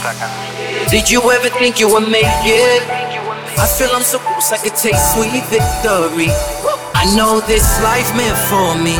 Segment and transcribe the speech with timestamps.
[0.00, 0.90] seconds.
[0.90, 2.82] Did you ever think you would make it?
[3.60, 6.32] I feel I'm so close, I could taste sweet victory.
[6.96, 8.96] I know this life meant for me.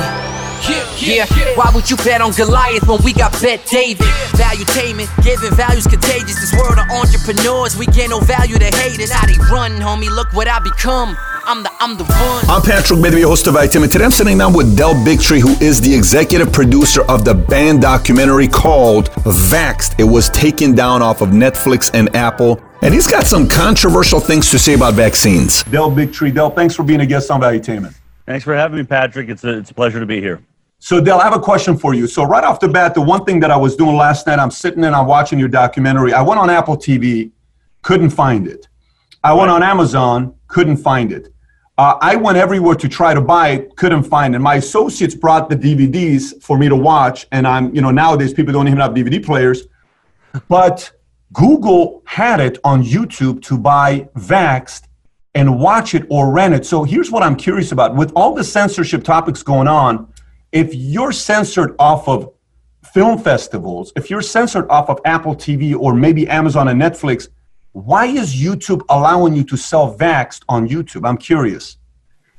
[1.01, 1.25] Yeah,
[1.57, 4.05] why would you bet on Goliath when we got Bet David?
[4.37, 6.37] Value taming, giving values contagious.
[6.37, 9.11] This world of entrepreneurs, we get no value to haters.
[9.11, 11.17] How they run, homie, look what I become.
[11.45, 12.45] I'm the, I'm the one.
[12.49, 15.51] I'm Patrick Bet-David, host of ITM, and today I'm sitting down with Del Bigtree, who
[15.65, 19.99] is the executive producer of the banned documentary called Vaxxed.
[19.99, 22.61] It was taken down off of Netflix and Apple.
[22.83, 25.63] And he's got some controversial things to say about vaccines.
[25.65, 26.35] Del Bigtree.
[26.35, 27.95] Del, thanks for being a guest on Valuetainment.
[28.27, 29.29] Thanks for having me, Patrick.
[29.29, 30.43] It's a, it's a pleasure to be here.
[30.79, 32.07] So, Del, I have a question for you.
[32.07, 34.51] So, right off the bat, the one thing that I was doing last night, I'm
[34.51, 36.13] sitting and I'm watching your documentary.
[36.13, 37.33] I went on Apple TV,
[37.83, 38.67] couldn't find it.
[39.23, 41.33] I went on Amazon, couldn't find it.
[41.79, 44.41] Uh, I went everywhere to try to buy it, couldn't find it.
[44.41, 48.53] My associates brought the DVDs for me to watch, and I'm, you know, nowadays people
[48.53, 49.63] don't even have DVD players.
[50.49, 50.93] But
[51.33, 54.83] Google had it on YouTube to buy Vaxxed
[55.35, 56.67] and watch it or rent it.
[56.67, 57.95] So here's what I'm curious about.
[57.95, 60.13] With all the censorship topics going on,
[60.53, 62.33] if you're censored off of
[62.93, 67.29] film festivals, if you're censored off of Apple TV or maybe Amazon and Netflix,
[67.73, 71.09] why is YouTube allowing you to sell Vaxxed on YouTube?
[71.09, 71.77] I'm curious.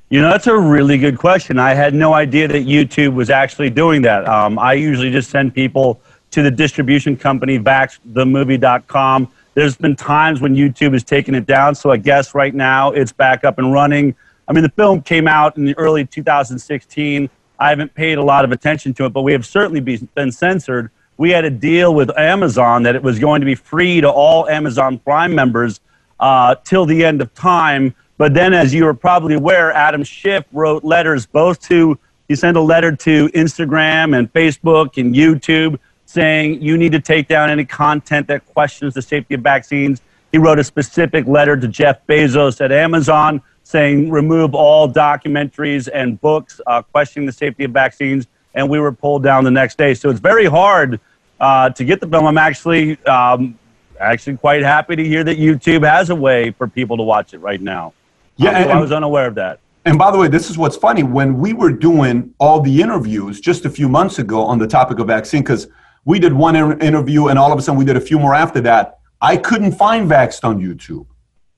[0.10, 1.58] You know, that's a really good question.
[1.58, 4.28] I had no idea that YouTube was actually doing that.
[4.28, 6.02] Um, I usually just send people
[6.32, 9.32] to the distribution company, vaxxedthemovie.com.
[9.54, 13.14] There's been times when YouTube has taken it down, so I guess right now it's
[13.14, 14.16] back up and running.
[14.48, 17.30] I mean, the film came out in the early 2016.
[17.60, 20.90] I haven't paid a lot of attention to it, but we have certainly been censored.
[21.22, 24.50] We had a deal with Amazon that it was going to be free to all
[24.50, 25.80] Amazon Prime members
[26.20, 27.94] uh, till the end of time.
[28.18, 32.58] But then, as you are probably aware, Adam Schiff wrote letters both to, he sent
[32.58, 35.78] a letter to Instagram and Facebook and YouTube
[36.08, 40.02] saying you need to take down any content that questions the safety of vaccines.
[40.32, 46.20] He wrote a specific letter to Jeff Bezos at Amazon saying remove all documentaries and
[46.20, 49.94] books uh, questioning the safety of vaccines, and we were pulled down the next day.
[49.94, 51.00] So it's very hard
[51.42, 52.26] uh, to get the film.
[52.26, 53.60] I'm actually um,
[54.00, 57.40] actually quite happy to hear that YouTube has a way for people to watch it
[57.40, 57.94] right now.
[58.38, 59.60] Yeah, um, and, I was unaware of that.
[59.84, 61.02] And by the way, this is what's funny.
[61.02, 65.00] When we were doing all the interviews just a few months ago on the topic
[65.00, 65.68] of vaccine, because
[66.06, 68.62] we did one interview and all of a sudden we did a few more after
[68.62, 71.08] that, I couldn't find Vaxxed on YouTube.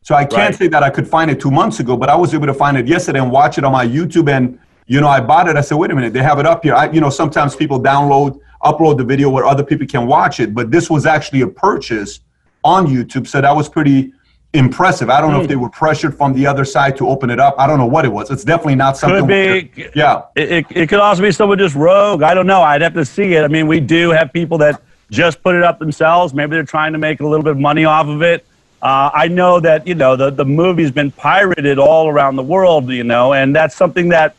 [0.01, 0.55] So I can't right.
[0.55, 2.77] say that I could find it two months ago, but I was able to find
[2.77, 4.29] it yesterday and watch it on my YouTube.
[4.29, 5.55] And you know, I bought it.
[5.55, 6.75] I said, wait a minute, they have it up here.
[6.75, 10.53] I, you know, sometimes people download, upload the video where other people can watch it,
[10.53, 12.21] but this was actually a purchase
[12.63, 13.27] on YouTube.
[13.27, 14.13] So that was pretty
[14.53, 15.09] impressive.
[15.09, 17.55] I don't know if they were pressured from the other side to open it up.
[17.57, 18.29] I don't know what it was.
[18.29, 19.21] It's definitely not something.
[19.21, 19.89] Could be.
[19.95, 20.23] Yeah.
[20.35, 22.21] It, it, it could also be someone just rogue.
[22.21, 22.61] I don't know.
[22.61, 23.43] I'd have to see it.
[23.43, 26.33] I mean, we do have people that just put it up themselves.
[26.33, 28.45] Maybe they're trying to make a little bit of money off of it.
[28.81, 32.89] Uh, I know that you know the the movie's been pirated all around the world,
[32.89, 34.35] you know, and that's something that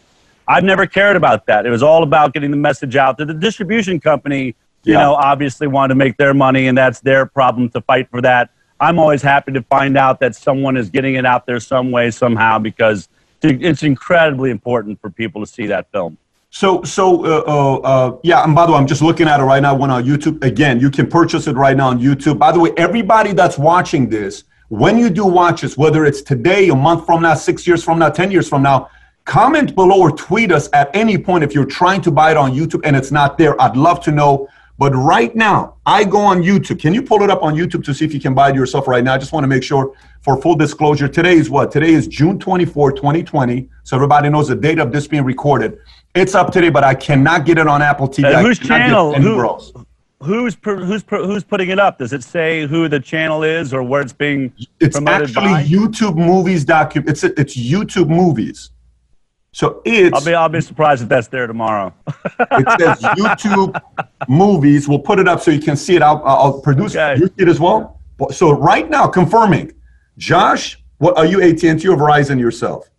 [0.47, 1.47] I've never cared about.
[1.47, 3.19] That it was all about getting the message out.
[3.19, 5.01] That the distribution company, you yeah.
[5.01, 8.51] know, obviously wanted to make their money, and that's their problem to fight for that.
[8.81, 12.11] I'm always happy to find out that someone is getting it out there some way,
[12.11, 13.09] somehow, because
[13.43, 16.19] it's incredibly important for people to see that film.
[16.51, 19.43] So, so uh, uh, uh, yeah, and by the way, I'm just looking at it
[19.43, 19.75] right now.
[19.81, 20.43] On YouTube.
[20.45, 22.39] Again, you can purchase it right now on YouTube.
[22.39, 26.69] By the way, everybody that's watching this, when you do watch this, whether it's today,
[26.69, 28.89] a month from now, six years from now, ten years from now,
[29.25, 32.53] comment below or tweet us at any point if you're trying to buy it on
[32.53, 33.61] YouTube and it's not there.
[33.61, 34.49] I'd love to know.
[34.77, 36.81] But right now, I go on YouTube.
[36.81, 38.89] Can you pull it up on YouTube to see if you can buy it yourself
[38.89, 39.15] right now?
[39.15, 41.07] I just want to make sure for full disclosure.
[41.07, 41.71] Today is what?
[41.71, 43.69] Today is June 24, 2020.
[43.85, 45.79] So everybody knows the date of this being recorded.
[46.17, 48.35] It's up today, but I cannot get it on Apple TV.
[48.35, 49.15] Uh, whose channel?
[49.15, 49.79] Who,
[50.23, 51.99] who's who's who's putting it up?
[51.99, 54.53] Does it say who the channel is or where it's being?
[54.81, 55.65] It's actually by?
[55.65, 57.09] YouTube Movies docu.
[57.09, 58.71] It's it's YouTube Movies.
[59.55, 60.13] So it's.
[60.13, 61.95] I'll be I'll be surprised if that's there tomorrow.
[62.09, 63.81] it says YouTube
[64.29, 64.89] Movies.
[64.89, 66.03] We'll put it up so you can see it.
[66.03, 67.21] I'll I'll produce okay.
[67.21, 68.01] you see it as well.
[68.33, 69.73] So right now, confirming,
[70.19, 72.91] Josh, what are you AT&T or Verizon yourself?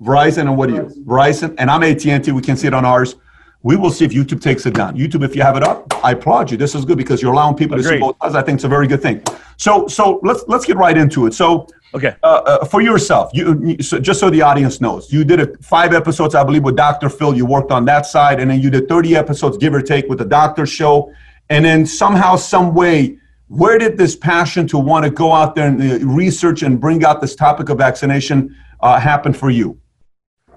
[0.00, 1.04] Verizon and what are you?
[1.06, 2.32] Verizon and I'm AT&T.
[2.32, 3.14] We can see it on ours.
[3.62, 4.96] We will see if YouTube takes it down.
[4.96, 6.56] YouTube, if you have it up, I applaud you.
[6.56, 7.88] This is good because you're allowing people Agreed.
[7.88, 8.34] to see both sides.
[8.34, 9.22] I think it's a very good thing.
[9.58, 11.34] So, so let's let's get right into it.
[11.34, 15.40] So, okay, uh, uh, for yourself, you so just so the audience knows, you did
[15.40, 17.08] a, five episodes, I believe, with Dr.
[17.08, 17.34] Phil.
[17.34, 20.18] You worked on that side, and then you did 30 episodes, give or take, with
[20.18, 21.12] the Doctor Show,
[21.50, 23.18] and then somehow, some way,
[23.48, 27.04] where did this passion to want to go out there and uh, research and bring
[27.04, 29.78] out this topic of vaccination uh, happen for you?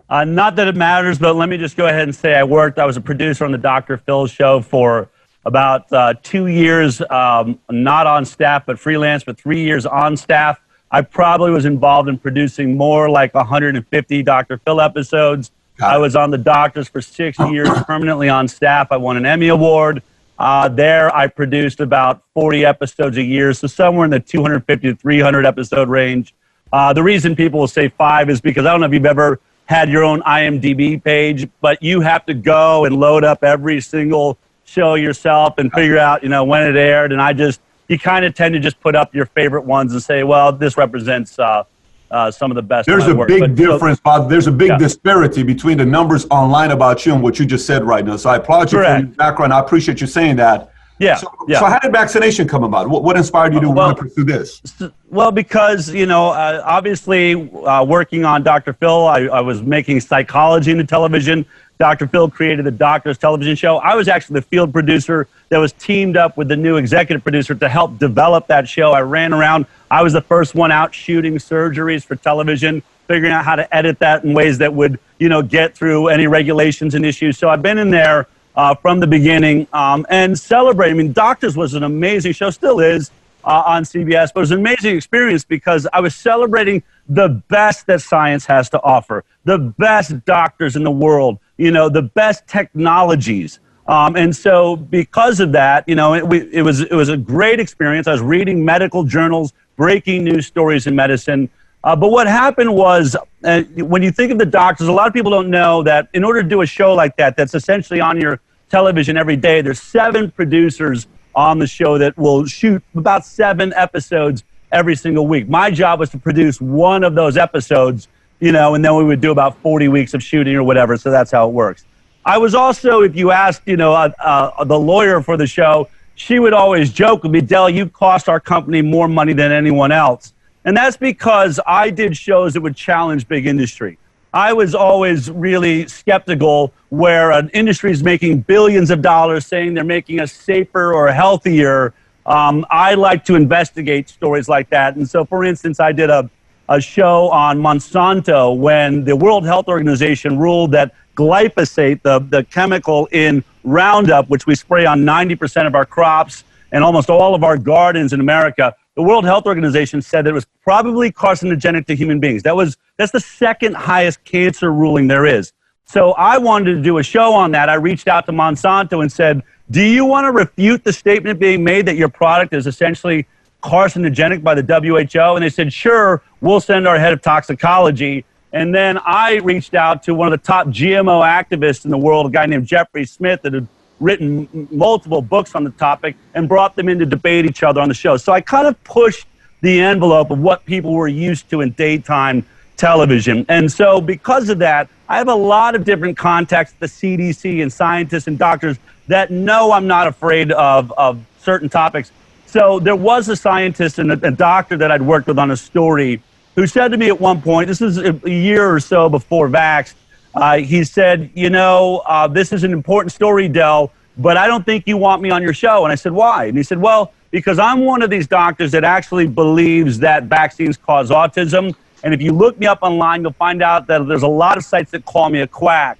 [0.07, 2.77] Uh, not that it matters, but let me just go ahead and say I worked.
[2.79, 3.97] I was a producer on the Dr.
[3.97, 5.09] Phil show for
[5.45, 10.59] about uh, two years um, not on staff but freelance, but three years on staff.
[10.91, 14.57] I probably was involved in producing more like 150 Dr.
[14.59, 15.51] Phil episodes.
[15.81, 18.87] I was on the Doctors for six years, permanently on staff.
[18.91, 20.01] I won an Emmy Award.
[20.37, 24.95] Uh, there, I produced about 40 episodes a year, so somewhere in the 250 to
[24.95, 26.33] 300 episode range.
[26.73, 29.39] Uh, the reason people will say five is because I don't know if you've ever
[29.65, 34.37] had your own IMDb page, but you have to go and load up every single
[34.65, 37.11] show yourself and figure out, you know, when it aired.
[37.11, 40.01] And I just, you kind of tend to just put up your favorite ones and
[40.01, 41.63] say, well, this represents uh,
[42.11, 42.87] uh, some of the best.
[42.87, 44.29] There's a big But, difference, Bob.
[44.29, 44.77] There's a big Yeah.
[44.77, 48.15] disparity between the numbers online about you and what you just said right now.
[48.15, 49.53] So I applaud you for your background.
[49.53, 50.71] I appreciate you saying that.
[50.97, 51.59] Yeah, So, yeah.
[51.59, 52.89] so how did vaccination come about?
[52.89, 54.61] What, what inspired you to Well- want to pursue this?
[55.09, 58.71] Well, because you know, uh, obviously, uh, working on Dr.
[58.73, 61.45] Phil, I, I was making psychology into television.
[61.77, 62.07] Dr.
[62.07, 63.77] Phil created the Doctors television show.
[63.77, 67.53] I was actually the field producer that was teamed up with the new executive producer
[67.53, 68.93] to help develop that show.
[68.93, 69.65] I ran around.
[69.91, 73.99] I was the first one out shooting surgeries for television, figuring out how to edit
[73.99, 77.37] that in ways that would, you know, get through any regulations and issues.
[77.37, 80.97] So I've been in there uh, from the beginning um, and celebrating.
[80.99, 83.11] I mean, Doctors was an amazing show, still is
[83.43, 87.85] uh, on CBS, but it was an amazing experience because I was celebrating the best
[87.87, 92.47] that science has to offer, the best doctors in the world, you know, the best
[92.47, 93.59] technologies.
[93.87, 97.17] Um, and so, because of that, you know, it, we, it was it was a
[97.17, 98.07] great experience.
[98.07, 101.49] I was reading medical journals, breaking news stories in medicine.
[101.83, 105.13] Uh, but what happened was, uh, when you think of the doctors, a lot of
[105.13, 108.19] people don't know that in order to do a show like that, that's essentially on
[108.19, 111.05] your television every day, there's seven producers
[111.35, 115.47] on the show that will shoot about seven episodes every single week.
[115.47, 118.07] My job was to produce one of those episodes,
[118.39, 120.97] you know, and then we would do about 40 weeks of shooting or whatever.
[120.97, 121.85] So that's how it works.
[122.25, 125.87] I was also, if you asked, you know, uh, uh, the lawyer for the show,
[126.15, 129.91] she would always joke with me, Del, you cost our company more money than anyone
[129.91, 130.33] else.
[130.63, 133.99] And that's because I did shows that would challenge big industry.
[134.33, 139.83] I was always really skeptical where an industry is making billions of dollars saying they're
[139.83, 141.93] making us safer or healthier.
[142.25, 144.95] Um, I like to investigate stories like that.
[144.95, 146.29] And so, for instance, I did a,
[146.69, 153.07] a show on Monsanto when the World Health Organization ruled that glyphosate, the, the chemical
[153.11, 157.57] in Roundup, which we spray on 90% of our crops and almost all of our
[157.57, 162.19] gardens in America, the World Health Organization said that it was probably carcinogenic to human
[162.19, 162.43] beings.
[162.43, 165.53] That was that's the second highest cancer ruling there is.
[165.85, 167.69] So I wanted to do a show on that.
[167.69, 171.63] I reached out to Monsanto and said, "Do you want to refute the statement being
[171.63, 173.27] made that your product is essentially
[173.65, 178.73] carcinogenic by the WHO?" And they said, "Sure, we'll send our head of toxicology." And
[178.73, 182.29] then I reached out to one of the top GMO activists in the world, a
[182.29, 183.67] guy named Jeffrey Smith, that had
[183.99, 187.87] written multiple books on the topic and brought them in to debate each other on
[187.87, 188.17] the show.
[188.17, 189.27] So I kind of pushed
[189.61, 192.45] the envelope of what people were used to in daytime
[192.77, 193.45] television.
[193.49, 197.61] And so because of that, I have a lot of different contacts at the CDC
[197.61, 198.77] and scientists and doctors
[199.07, 202.11] that know I'm not afraid of, of certain topics.
[202.55, 205.57] So there was a scientist and a, a doctor that I'd worked with on a
[205.57, 206.21] story
[206.55, 209.93] who said to me at one point, this is a, year or so before Vax,
[210.35, 214.65] uh, he said, You know, uh, this is an important story, Del, but I don't
[214.65, 215.83] think you want me on your show.
[215.83, 216.45] And I said, Why?
[216.45, 220.77] And he said, Well, because I'm one of these doctors that actually believes that vaccines
[220.77, 221.75] cause autism.
[222.05, 224.63] And if you look me up online, you'll find out that there's a lot of
[224.63, 225.97] sites that call me a quack.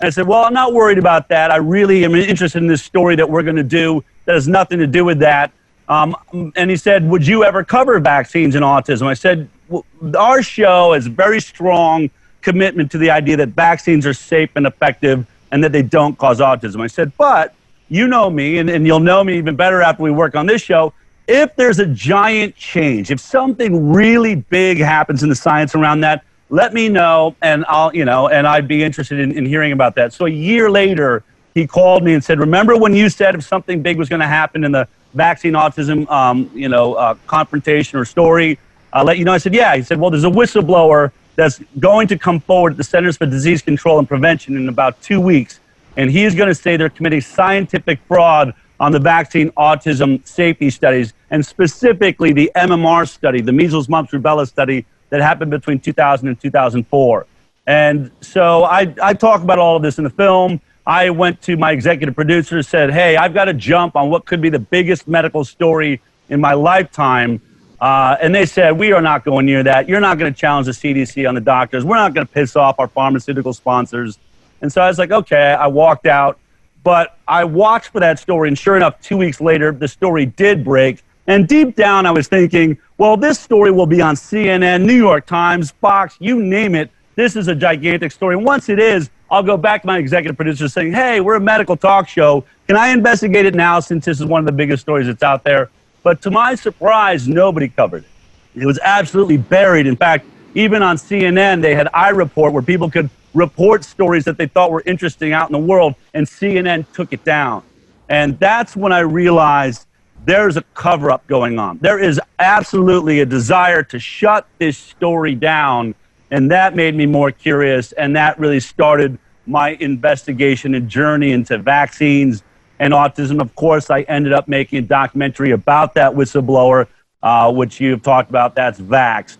[0.00, 1.52] And I said, Well, I'm not worried about that.
[1.52, 4.80] I really am interested in this story that we're going to do that has nothing
[4.80, 5.52] to do with that.
[5.88, 6.16] Um,
[6.56, 9.06] and he said, Would you ever cover vaccines and autism?
[9.06, 9.84] I said, well,
[10.18, 12.10] Our show has very strong
[12.40, 16.40] commitment to the idea that vaccines are safe and effective and that they don't cause
[16.40, 16.80] autism.
[16.80, 17.54] I said, But
[17.88, 20.62] you know me, and, and you'll know me even better after we work on this
[20.62, 20.94] show.
[21.28, 26.24] If there's a giant change, if something really big happens in the science around that,
[26.48, 29.94] let me know and I'll, you know, and I'd be interested in, in hearing about
[29.94, 30.12] that.
[30.12, 31.22] So a year later,
[31.54, 34.26] he called me and said, Remember when you said if something big was going to
[34.26, 38.58] happen in the vaccine autism, um, you know, uh, confrontation or story?
[38.92, 39.32] I'll let you know.
[39.32, 39.76] I said, Yeah.
[39.76, 43.26] He said, Well, there's a whistleblower that's going to come forward at the Centers for
[43.26, 45.60] Disease Control and Prevention in about two weeks.
[45.96, 50.68] And he is going to say they're committing scientific fraud on the vaccine autism safety
[50.68, 56.26] studies, and specifically the MMR study, the measles, mumps, rubella study that happened between 2000
[56.26, 57.26] and 2004.
[57.66, 60.60] And so I, I talk about all of this in the film.
[60.86, 64.40] I went to my executive producer said, Hey, I've got to jump on what could
[64.40, 67.40] be the biggest medical story in my lifetime.
[67.80, 69.88] Uh, and they said, We are not going near that.
[69.88, 71.84] You're not going to challenge the CDC on the doctors.
[71.84, 74.18] We're not going to piss off our pharmaceutical sponsors.
[74.60, 75.52] And so I was like, Okay.
[75.52, 76.38] I walked out.
[76.84, 80.64] But I watched for that story, and sure enough, two weeks later, the story did
[80.64, 81.02] break.
[81.28, 85.24] And deep down, I was thinking, well, this story will be on CNN, New York
[85.26, 86.90] Times, Fox, you name it.
[87.14, 88.34] This is a gigantic story.
[88.34, 91.40] And once it is, I'll go back to my executive producer saying, hey, we're a
[91.40, 92.44] medical talk show.
[92.66, 95.42] Can I investigate it now since this is one of the biggest stories that's out
[95.42, 95.70] there?
[96.02, 98.60] But to my surprise, nobody covered it.
[98.60, 99.86] It was absolutely buried.
[99.86, 104.46] In fact, even on CNN, they had iReport where people could report stories that they
[104.46, 107.62] thought were interesting out in the world, and CNN took it down.
[108.10, 109.86] And that's when I realized
[110.26, 111.78] there's a cover up going on.
[111.78, 115.94] There is absolutely a desire to shut this story down.
[116.32, 117.92] And that made me more curious.
[117.92, 122.42] And that really started my investigation and journey into vaccines
[122.78, 123.38] and autism.
[123.40, 126.86] Of course, I ended up making a documentary about that whistleblower,
[127.22, 128.54] uh, which you've talked about.
[128.54, 129.36] That's Vaxxed.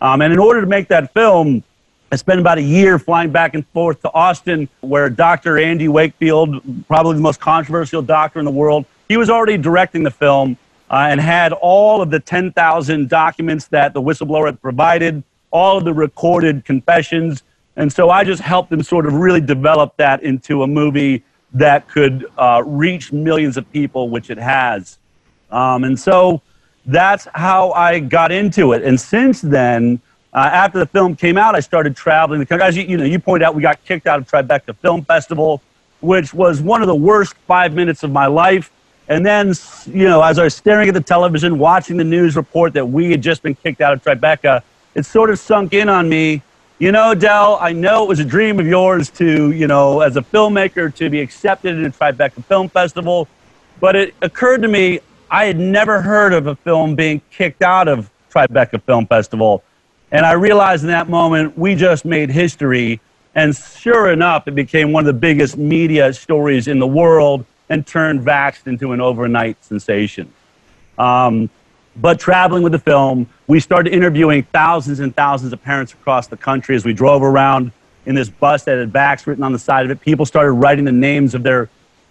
[0.00, 1.64] Um, and in order to make that film,
[2.12, 5.58] I spent about a year flying back and forth to Austin, where Dr.
[5.58, 10.12] Andy Wakefield, probably the most controversial doctor in the world, he was already directing the
[10.12, 10.56] film
[10.92, 15.84] uh, and had all of the 10,000 documents that the whistleblower had provided, all of
[15.84, 17.42] the recorded confessions.
[17.76, 21.22] And so I just helped them sort of really develop that into a movie
[21.52, 24.98] that could uh, reach millions of people, which it has.
[25.50, 26.42] Um, and so
[26.84, 28.82] that's how I got into it.
[28.82, 30.00] And since then,
[30.32, 32.66] uh, after the film came out, I started traveling the country.
[32.66, 35.62] As you, you know, you pointed out, we got kicked out of Tribeca Film Festival,
[36.00, 38.70] which was one of the worst five minutes of my life.
[39.08, 39.54] And then,
[39.86, 43.10] you know, as I was staring at the television, watching the news report that we
[43.10, 44.62] had just been kicked out of Tribeca,
[44.96, 46.42] it sort of sunk in on me.
[46.78, 50.16] You know, Del, I know it was a dream of yours to, you know, as
[50.16, 53.28] a filmmaker, to be accepted the Tribeca Film Festival.
[53.78, 55.00] But it occurred to me,
[55.30, 59.62] I had never heard of a film being kicked out of Tribeca Film Festival.
[60.12, 63.00] And I realized in that moment, we just made history.
[63.34, 67.86] And sure enough, it became one of the biggest media stories in the world and
[67.86, 70.32] turned Vaxxed into an overnight sensation.
[70.96, 71.50] Um,
[71.96, 76.36] but traveling with the film, we started interviewing thousands and thousands of parents across the
[76.36, 77.72] country as we drove around
[78.04, 80.00] in this bus that had Vax written on the side of it.
[80.00, 81.68] People started writing the names of their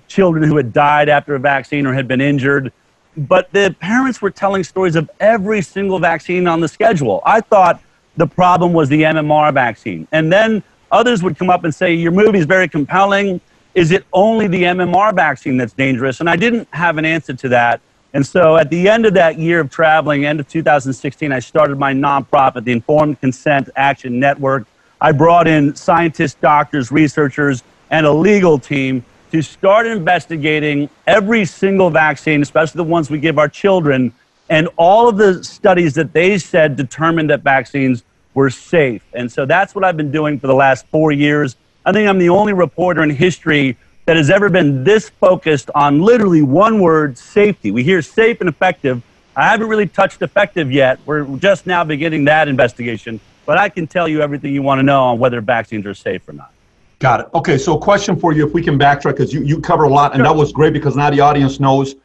[0.08, 2.72] children who had died after a vaccine or had been injured
[3.18, 7.22] but the parents were telling stories of every single vaccine on the schedule.
[7.26, 7.82] I thought
[8.18, 10.08] the problem was the MMR vaccine.
[10.12, 13.40] And then others would come up and say, Your movie is very compelling.
[13.74, 16.20] Is it only the MMR vaccine that's dangerous?
[16.20, 17.82] And I didn't have an answer to that.
[18.16, 21.78] And so at the end of that year of traveling, end of 2016, I started
[21.78, 24.66] my nonprofit, the Informed Consent Action Network.
[25.02, 29.04] I brought in scientists, doctors, researchers, and a legal team
[29.34, 34.14] to start investigating every single vaccine, especially the ones we give our children,
[34.50, 39.04] and all of the studies that they said determined that vaccines were safe.
[39.12, 41.58] And so that's what I've been doing for the last four years.
[41.86, 43.76] I think I'm the only reporter in history
[44.06, 47.72] that has ever been this focused on literally one word safety.
[47.72, 49.02] We hear safe and effective.
[49.36, 51.00] I haven't really touched effective yet.
[51.06, 54.84] We're just now beginning that investigation, but I can tell you everything you want to
[54.84, 56.52] know on whether vaccines are safe or not.
[57.00, 57.28] Got it.
[57.34, 59.90] Okay, so a question for you, if we can backtrack, because you, you cover a
[59.90, 60.32] lot, and sure.
[60.32, 61.96] that was great because now the audience knows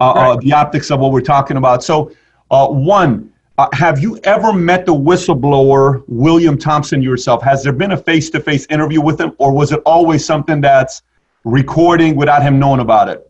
[0.00, 0.30] uh, uh right.
[0.30, 1.84] uh, the optics of what we're talking about.
[1.84, 2.12] So,
[2.50, 7.42] uh, one, uh, have you ever met the whistleblower, William Thompson, yourself?
[7.42, 10.62] Has there been a face to face interview with him, or was it always something
[10.62, 11.02] that's
[11.44, 13.24] recording without him knowing about it?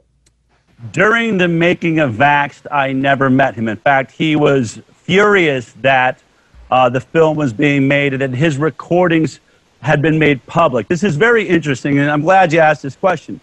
[0.92, 3.68] During the making of Vaxxed, I never met him.
[3.68, 6.22] In fact, he was furious that
[6.70, 9.40] uh, the film was being made and that his recordings
[9.80, 10.88] had been made public.
[10.88, 13.40] This is very interesting, and I'm glad you asked this question.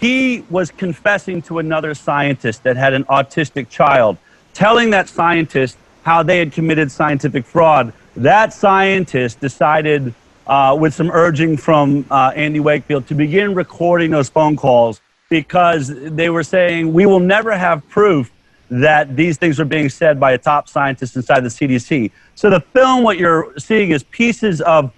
[0.00, 4.16] He was confessing to another scientist that had an autistic child,
[4.54, 7.92] telling that scientist how they had committed scientific fraud.
[8.16, 10.14] That scientist decided,
[10.48, 15.88] uh, with some urging from uh, Andy Wakefield, to begin recording those phone calls because
[15.88, 18.32] they were saying, We will never have proof
[18.70, 22.10] that these things are being said by a top scientist inside the CDC.
[22.34, 24.92] So the film, what you're seeing is pieces of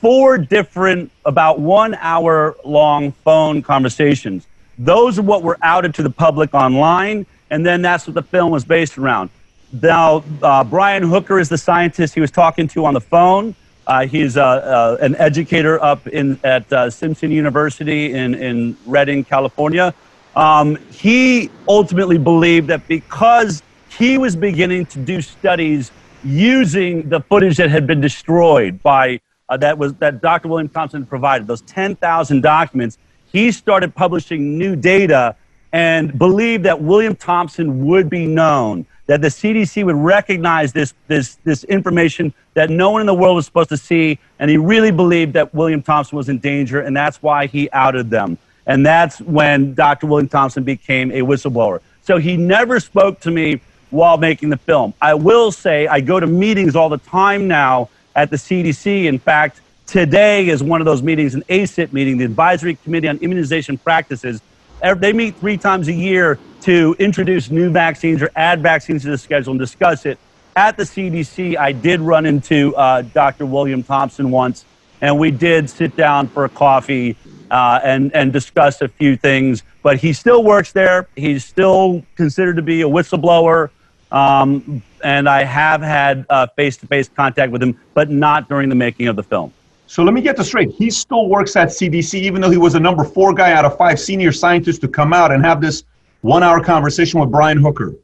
[0.00, 4.46] four different, about one hour long phone conversations.
[4.78, 8.50] Those are what were outed to the public online, and then that's what the film
[8.50, 9.30] was based around.
[9.72, 13.54] Now, uh, Brian Hooker is the scientist he was talking to on the phone.
[13.86, 19.24] Uh, he's uh, uh an educator up in, at uh, Simpson University in, in Redding,
[19.24, 19.94] California.
[20.34, 25.90] Um, he ultimately believed that because he was beginning to do studies
[26.24, 30.48] using the footage that had been destroyed by uh, that was that Dr.
[30.48, 32.98] William Thompson provided, those 10,000 documents,
[33.30, 35.36] he started publishing new data
[35.72, 41.36] and believed that William Thompson would be known, that the CDC would recognize this, this,
[41.44, 44.90] this information that no one in the world was supposed to see, and he really
[44.90, 48.36] believed that William Thompson was in danger, and that's why he outed them.
[48.66, 50.08] And that's when Dr.
[50.08, 51.80] William Thompson became a whistleblower.
[52.02, 53.60] So he never spoke to me
[53.90, 54.92] while making the film.
[55.00, 59.04] I will say I go to meetings all the time now at the CDC.
[59.04, 63.18] In fact, today is one of those meetings, an ACIP meeting, the Advisory Committee on
[63.18, 64.40] Immunization Practices.
[64.96, 69.16] They meet three times a year to introduce new vaccines or add vaccines to the
[69.16, 70.18] schedule and discuss it.
[70.56, 73.46] At the CDC, I did run into uh, Dr.
[73.46, 74.64] William Thompson once,
[75.00, 77.16] and we did sit down for a coffee
[77.52, 79.62] uh, and, and discuss a few things.
[79.84, 81.06] But he still works there.
[81.14, 83.70] He's still considered to be a whistleblower.
[84.10, 88.74] Um, and I have had face to face contact with him, but not during the
[88.74, 89.52] making of the film.
[89.86, 90.72] So let me get this straight.
[90.72, 93.78] He still works at CDC, even though he was a number four guy out of
[93.78, 95.84] five senior scientists to come out and have this
[96.26, 97.94] one hour conversation with Brian Hooker.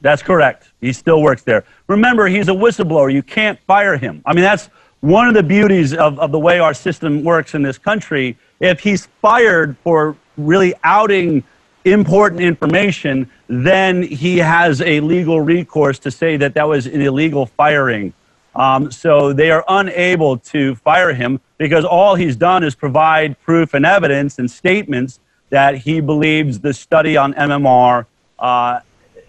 [0.00, 0.72] That's correct.
[0.80, 1.64] He still works there.
[1.86, 3.12] Remember, he's a whistleblower.
[3.12, 4.20] You can't fire him.
[4.26, 4.68] I mean, that's
[5.00, 8.36] one of the beauties of, of the way our system works in this country.
[8.58, 11.44] If he's fired for really outing
[11.84, 17.46] important information, then he has a legal recourse to say that that was an illegal
[17.46, 18.12] firing.
[18.56, 23.72] Um, so they are unable to fire him because all he's done is provide proof
[23.72, 28.06] and evidence and statements that he believes the study on MMR
[28.38, 28.80] uh,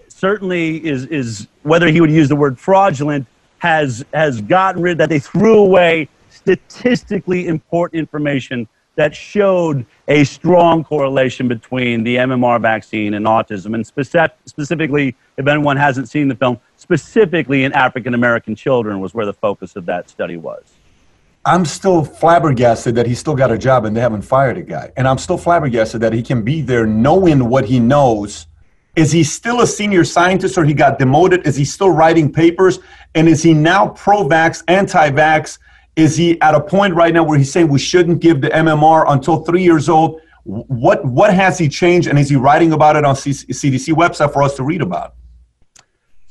[0.08, 3.28] certainly is, is, whether he would use the word fraudulent,
[3.60, 10.84] has, has gotten rid, that they threw away statistically important information that showed a strong
[10.84, 16.36] correlation between the MMR vaccine and autism, and speci- specifically, if anyone hasn't seen the
[16.36, 20.77] film, specifically in African American children was where the focus of that study was.
[21.48, 24.92] I'm still flabbergasted that he still got a job and they haven't fired a guy.
[24.98, 28.48] And I'm still flabbergasted that he can be there knowing what he knows.
[28.98, 31.48] Is he still a senior scientist or he got demoted?
[31.48, 32.80] Is he still writing papers?
[33.16, 35.58] And is he now pro vax, anti vax?
[35.96, 39.06] Is he at a point right now where he's saying we shouldn't give the MMR
[39.08, 40.20] until three years old?
[40.44, 44.44] What what has he changed, and is he writing about it on CDC website for
[44.44, 45.16] us to read about?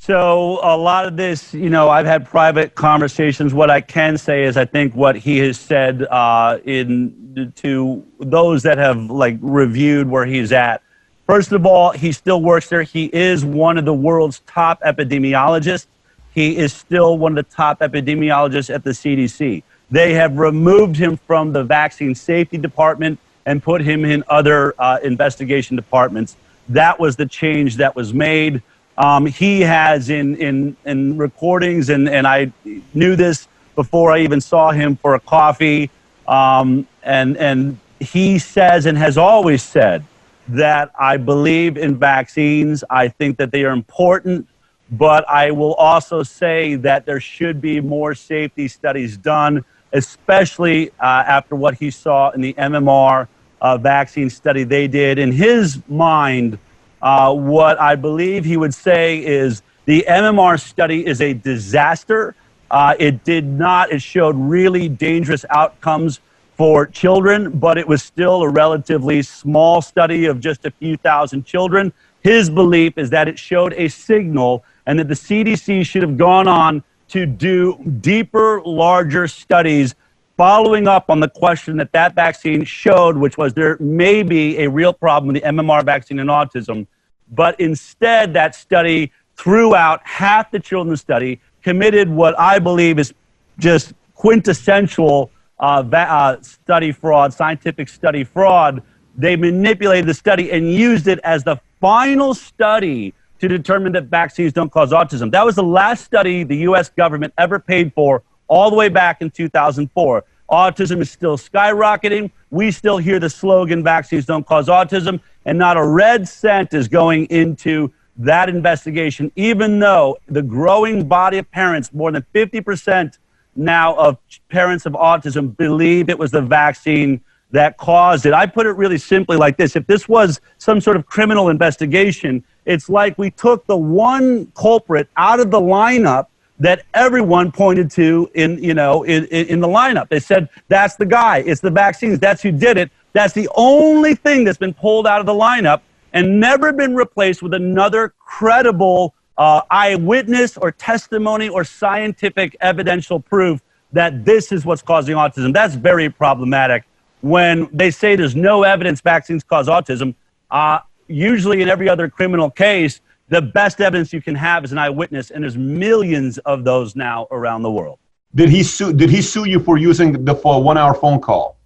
[0.07, 3.53] So a lot of this, you know, I've had private conversations.
[3.53, 8.63] What I can say is, I think what he has said uh, in to those
[8.63, 10.81] that have like reviewed where he's at.
[11.25, 12.83] First of all, he still works there.
[12.83, 15.87] He is one of the world's top epidemiologists.
[16.33, 19.61] He is still one of the top epidemiologists at the CDC.
[19.91, 24.99] They have removed him from the vaccine safety department and put him in other uh,
[25.03, 26.37] investigation departments.
[26.69, 28.63] That was the change that was made.
[28.97, 32.51] Um, he has in, in, in recordings, and, and I
[32.93, 35.91] knew this before I even saw him for a coffee.
[36.27, 40.03] Um, and, and he says and has always said
[40.49, 42.83] that I believe in vaccines.
[42.89, 44.47] I think that they are important
[44.91, 51.23] but I will also say that there should be more safety studies done, especially uh,
[51.27, 53.27] after what he saw in the MMR
[53.59, 55.19] uh, vaccine study they did.
[55.19, 56.57] In his mind,
[57.01, 62.35] uh, what I believe he would say is the MMR study is a disaster.
[62.69, 66.19] Uh, it did not, it showed really dangerous outcomes
[66.55, 71.45] for children, but it was still a relatively small study of just a few thousand
[71.45, 71.93] children.
[72.21, 76.47] His belief is that it showed a signal and that the CDC should have gone
[76.47, 79.95] on to do deeper, larger studies
[80.37, 84.69] following up on the question that that vaccine showed, which was there may be a
[84.69, 86.85] real problem with the MMR vaccine and autism.
[87.31, 93.13] But instead, that study threw out half the children's study, committed what I believe is
[93.57, 98.83] just quintessential uh, va- uh, study fraud, scientific study fraud.
[99.17, 104.53] They manipulated the study and used it as the final study to determine that vaccines
[104.53, 105.31] don't cause autism.
[105.31, 106.89] That was the last study the U.S.
[106.89, 110.23] government ever paid for, all the way back in 2004.
[110.49, 112.31] Autism is still skyrocketing.
[112.49, 116.87] We still hear the slogan, vaccines don't cause autism, and not a red cent is
[116.87, 123.17] going into that investigation, even though the growing body of parents, more than 50%
[123.55, 124.17] now of
[124.49, 128.33] parents of autism, believe it was the vaccine that caused it.
[128.33, 132.43] I put it really simply like this if this was some sort of criminal investigation,
[132.65, 136.27] it's like we took the one culprit out of the lineup
[136.59, 140.09] that everyone pointed to in, you know, in, in the lineup.
[140.09, 141.39] They said, that's the guy.
[141.39, 142.19] It's the vaccines.
[142.19, 142.91] That's who did it.
[143.13, 145.81] That's the only thing that's been pulled out of the lineup
[146.13, 153.61] and never been replaced with another credible uh, eyewitness or testimony or scientific evidential proof
[153.91, 155.53] that this is what's causing autism.
[155.53, 156.83] That's very problematic.
[157.21, 160.15] When they say there's no evidence vaccines cause autism,
[160.51, 164.77] uh, usually in every other criminal case, the best evidence you can have is an
[164.77, 167.99] eyewitness, and there's millions of those now around the world.
[168.35, 168.93] Did he sue?
[168.93, 171.57] Did he sue you for using the for one-hour phone call?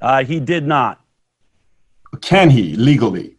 [0.00, 1.00] Uh, he did not.
[2.20, 3.36] can he legally?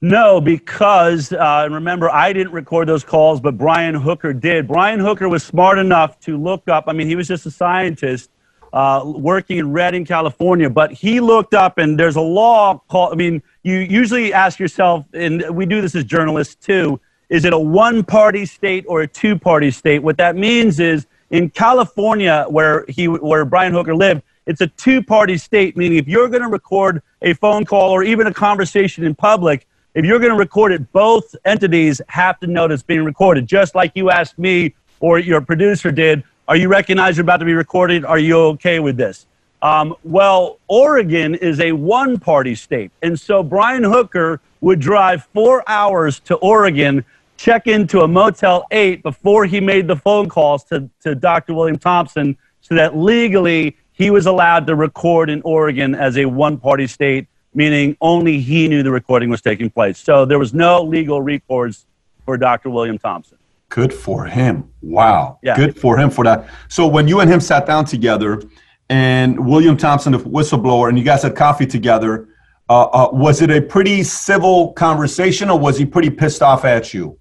[0.00, 4.68] No, because uh, remember, I didn't record those calls, but Brian Hooker did.
[4.68, 6.84] Brian Hooker was smart enough to look up.
[6.88, 8.28] I mean, he was just a scientist
[8.74, 13.12] uh, working in Redding, California, but he looked up, and there's a law called.
[13.12, 17.00] I mean, you usually ask yourself, and we do this as journalists too.
[17.28, 20.00] Is it a one-party state or a two-party state?
[20.00, 25.38] What that means is in California, where he, where Brian Hooker lived, it's a two-party
[25.38, 25.76] state.
[25.76, 29.68] Meaning, if you're going to record a phone call or even a conversation in public,
[29.94, 33.46] if you're going to record it, both entities have to know it's being recorded.
[33.46, 37.46] Just like you asked me or your producer did, are you recognized you're about to
[37.46, 38.04] be recorded?
[38.04, 39.26] Are you okay with this?
[39.62, 42.90] Um, well, Oregon is a one party state.
[43.02, 47.02] And so Brian Hooker would drive four hours to Oregon,
[47.38, 51.54] check into a Motel 8 before he made the phone calls to, to Dr.
[51.54, 56.58] William Thompson so that legally he was allowed to record in Oregon as a one
[56.58, 59.98] party state, meaning only he knew the recording was taking place.
[59.98, 61.86] So there was no legal recourse
[62.26, 62.68] for Dr.
[62.68, 63.38] William Thompson.
[63.74, 64.70] Good for him.
[64.82, 65.40] Wow.
[65.42, 65.56] Yeah.
[65.56, 66.48] Good for him for that.
[66.68, 68.40] So when you and him sat down together,
[68.88, 72.28] and William Thompson, the whistleblower, and you guys had coffee together,
[72.68, 76.94] uh, uh, was it a pretty civil conversation, or was he pretty pissed off at
[76.94, 77.18] you?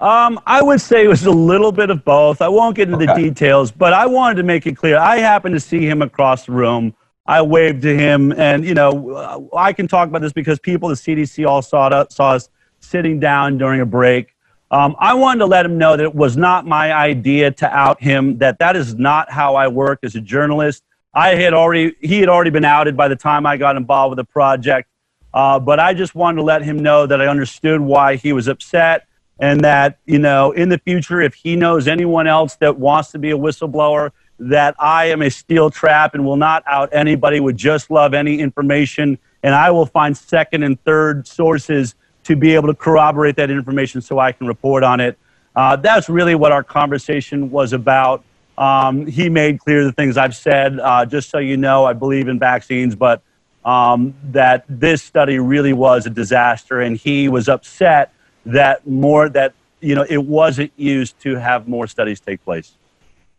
[0.00, 2.40] Um, I would say it was a little bit of both.
[2.40, 3.22] I won't get into okay.
[3.22, 4.96] the details, but I wanted to make it clear.
[4.96, 6.94] I happened to see him across the room.
[7.26, 10.96] I waved to him, and you know, I can talk about this because people at
[10.96, 12.48] the CDC all saw, saw us
[12.80, 14.32] sitting down during a break.
[14.72, 18.02] Um, I wanted to let him know that it was not my idea to out
[18.02, 20.82] him, that that is not how I work as a journalist.
[21.12, 24.26] I had already, he had already been outed by the time I got involved with
[24.26, 24.88] the project.
[25.34, 28.48] Uh, but I just wanted to let him know that I understood why he was
[28.48, 29.06] upset
[29.38, 33.18] and that, you know, in the future, if he knows anyone else that wants to
[33.18, 37.58] be a whistleblower, that I am a steel trap and will not out anybody, would
[37.58, 39.18] just love any information.
[39.42, 44.00] And I will find second and third sources to be able to corroborate that information
[44.00, 45.18] so I can report on it.
[45.54, 48.24] Uh, that's really what our conversation was about.
[48.56, 50.78] Um, he made clear the things I've said.
[50.78, 53.22] Uh, just so you know, I believe in vaccines, but
[53.64, 58.12] um, that this study really was a disaster, and he was upset
[58.46, 62.72] that more that you know it wasn't used to have more studies take place.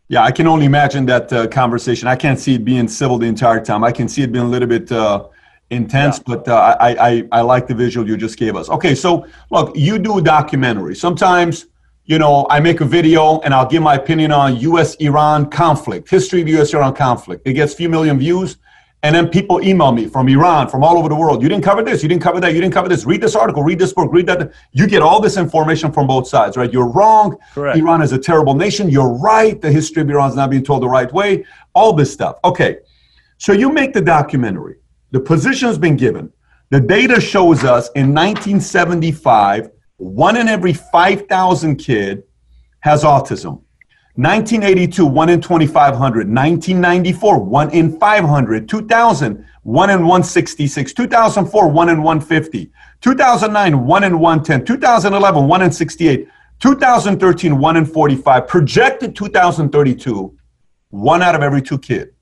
[0.08, 2.08] Yeah, I can only imagine that uh, conversation.
[2.08, 3.82] I can't see it being civil the entire time.
[3.82, 5.26] I can see it being a little bit uh,
[5.70, 6.22] intense, yeah.
[6.26, 8.68] but uh, I, I, I like the visual you just gave us.
[8.68, 10.94] Okay, so look, you do a documentary.
[10.94, 11.66] Sometimes,
[12.04, 16.42] you know, I make a video and I'll give my opinion on U.S.-Iran conflict, history
[16.42, 17.46] of U.S.-Iran conflict.
[17.46, 18.58] It gets a few million views,
[19.02, 21.42] and then people email me from Iran, from all over the world.
[21.42, 23.04] You didn't cover this, you didn't cover that, you didn't cover this.
[23.04, 24.52] Read this article, read this book, read that.
[24.72, 26.72] You get all this information from both sides, right?
[26.72, 27.36] You're wrong.
[27.52, 27.78] Correct.
[27.78, 28.88] Iran is a terrible nation.
[28.88, 29.60] You're right.
[29.60, 31.44] The history of Iran is not being told the right way.
[31.74, 32.38] All this stuff.
[32.44, 32.78] Okay,
[33.36, 34.76] so you make the documentary
[35.14, 36.32] the position has been given.
[36.70, 42.24] The data shows us in 1975, one in every 5,000 kid
[42.80, 43.62] has autism.
[44.16, 46.26] 1982, one in 2,500.
[46.26, 48.68] 1994, one in 500.
[48.68, 50.92] 2000, one in 166.
[50.92, 52.72] 2004, one in 150.
[53.00, 54.66] 2009, one in 110.
[54.66, 56.26] 2011, one in 68.
[56.58, 58.48] 2013, one in 45.
[58.48, 60.36] Projected 2032,
[60.90, 62.14] one out of every two kid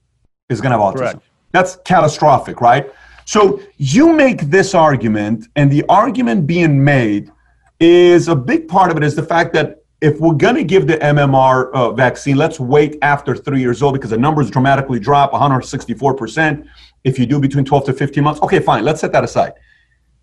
[0.50, 0.98] is going to have autism.
[0.98, 1.31] Correct.
[1.52, 2.90] That's catastrophic, right?
[3.24, 7.30] So you make this argument, and the argument being made
[7.78, 10.88] is a big part of it is the fact that if we're going to give
[10.88, 15.32] the MMR uh, vaccine, let's wait after three years old because the numbers dramatically drop
[15.32, 16.66] 164%
[17.04, 18.42] if you do between 12 to 15 months.
[18.42, 19.52] Okay, fine, let's set that aside.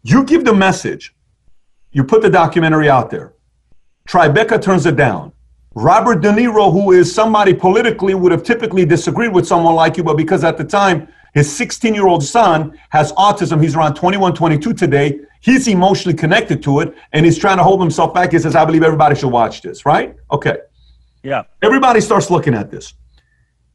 [0.04, 1.16] You give the message,
[1.92, 3.34] you put the documentary out there.
[4.08, 5.32] Tribeca turns it down.
[5.76, 10.04] Robert De Niro, who is somebody politically would have typically disagreed with someone like you,
[10.04, 13.62] but because at the time his 16 year old son has autism.
[13.62, 15.20] He's around 21, 22 today.
[15.42, 18.32] He's emotionally connected to it and he's trying to hold himself back.
[18.32, 20.16] He says, I believe everybody should watch this, right?
[20.32, 20.58] Okay.
[21.24, 21.44] Yeah.
[21.62, 22.94] Everybody starts looking at this.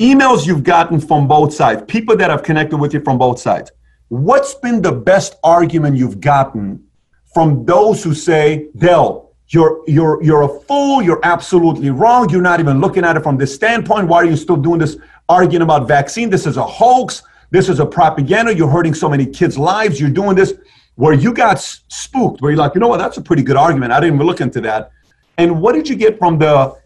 [0.00, 3.70] Emails you've gotten from both sides, people that have connected with you from both sides.
[4.08, 6.84] What's been the best argument you've gotten
[7.32, 12.60] from those who say, Del, you're you're you're a fool, you're absolutely wrong, you're not
[12.60, 14.08] even looking at it from this standpoint.
[14.08, 14.96] Why are you still doing this
[15.28, 16.30] arguing about vaccine?
[16.30, 17.22] This is a hoax.
[17.54, 18.52] This is a propaganda.
[18.52, 20.00] You're hurting so many kids' lives.
[20.00, 20.54] You're doing this
[20.96, 23.92] where you got spooked, where you're like, you know what, that's a pretty good argument.
[23.92, 24.90] I didn't even look into that.
[25.38, 26.76] And what did you get from the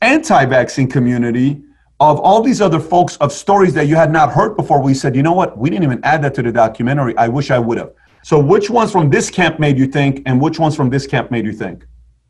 [0.00, 1.60] anti vaccine community
[1.98, 4.80] of all these other folks of stories that you had not heard before?
[4.80, 7.16] We said, you know what, we didn't even add that to the documentary.
[7.16, 7.90] I wish I would have.
[8.22, 11.32] So, which ones from this camp made you think, and which ones from this camp
[11.32, 11.84] made you think?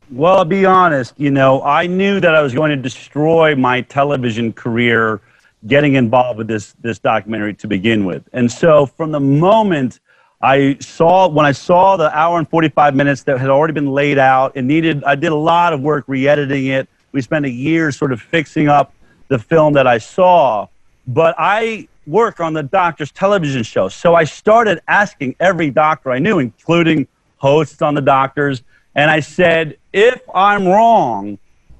[0.09, 3.81] Well, I'll be honest, you know, I knew that I was going to destroy my
[3.81, 5.21] television career
[5.67, 8.27] getting involved with this this documentary to begin with.
[8.33, 9.99] And so from the moment
[10.41, 14.17] I saw when I saw the hour and 45 minutes that had already been laid
[14.17, 16.89] out and needed, I did a lot of work re-editing it.
[17.11, 18.93] We spent a year sort of fixing up
[19.29, 20.67] the film that I saw,
[21.07, 23.87] but I work on the doctor's television show.
[23.87, 28.63] So I started asking every doctor I knew, including hosts on the doctors,
[28.95, 31.37] and I said, if I'm wrong,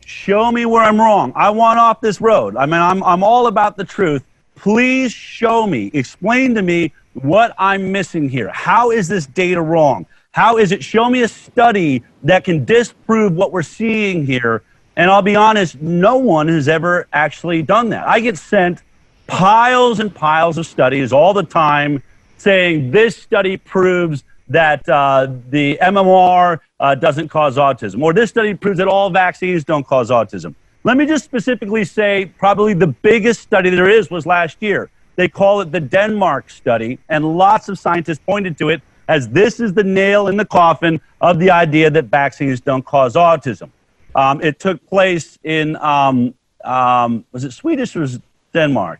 [0.07, 1.33] show me where I'm wrong.
[1.35, 2.55] I want off this road.
[2.55, 4.23] I mean, I'm, I'm all about the truth.
[4.55, 8.49] Please show me, explain to me what I'm missing here.
[8.49, 10.05] How is this data wrong?
[10.31, 10.83] How is it?
[10.83, 14.63] Show me a study that can disprove what we're seeing here.
[14.95, 18.07] And I'll be honest, no one has ever actually done that.
[18.07, 18.81] I get sent
[19.27, 22.01] piles and piles of studies all the time
[22.37, 28.53] saying this study proves that uh, the MMR uh, doesn't cause autism, or this study
[28.53, 30.53] proves that all vaccines don't cause autism.
[30.83, 34.91] Let me just specifically say probably the biggest study there is was last year.
[35.15, 39.59] They call it the Denmark study, and lots of scientists pointed to it as this
[39.59, 43.69] is the nail in the coffin of the idea that vaccines don't cause autism.
[44.15, 48.21] Um, it took place in, um, um, was it Swedish or was it
[48.53, 48.99] Denmark?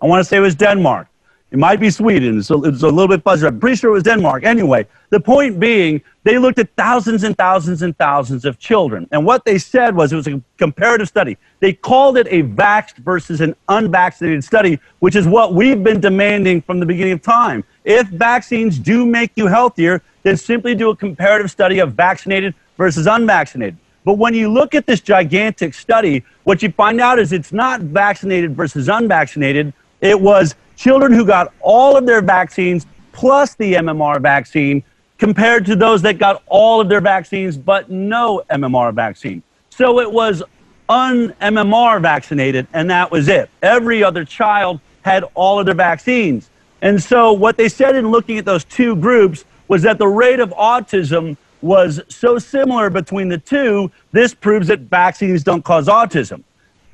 [0.00, 1.08] I want to say it was Denmark.
[1.52, 3.46] It might be Sweden, so it's a little bit fuzzy.
[3.46, 4.42] I'm pretty sure it was Denmark.
[4.42, 9.06] Anyway, the point being, they looked at thousands and thousands and thousands of children.
[9.12, 11.36] And what they said was it was a comparative study.
[11.60, 16.62] They called it a vaxxed versus an unvaccinated study, which is what we've been demanding
[16.62, 17.64] from the beginning of time.
[17.84, 23.06] If vaccines do make you healthier, then simply do a comparative study of vaccinated versus
[23.06, 23.76] unvaccinated.
[24.06, 27.82] But when you look at this gigantic study, what you find out is it's not
[27.82, 29.74] vaccinated versus unvaccinated.
[30.00, 34.82] It was children who got all of their vaccines plus the MMR vaccine
[35.16, 39.44] compared to those that got all of their vaccines but no MMR vaccine.
[39.70, 40.42] So it was
[40.88, 43.48] un-MMR vaccinated, and that was it.
[43.62, 46.50] Every other child had all of their vaccines.
[46.80, 50.40] And so what they said in looking at those two groups was that the rate
[50.40, 56.42] of autism was so similar between the two, this proves that vaccines don't cause autism.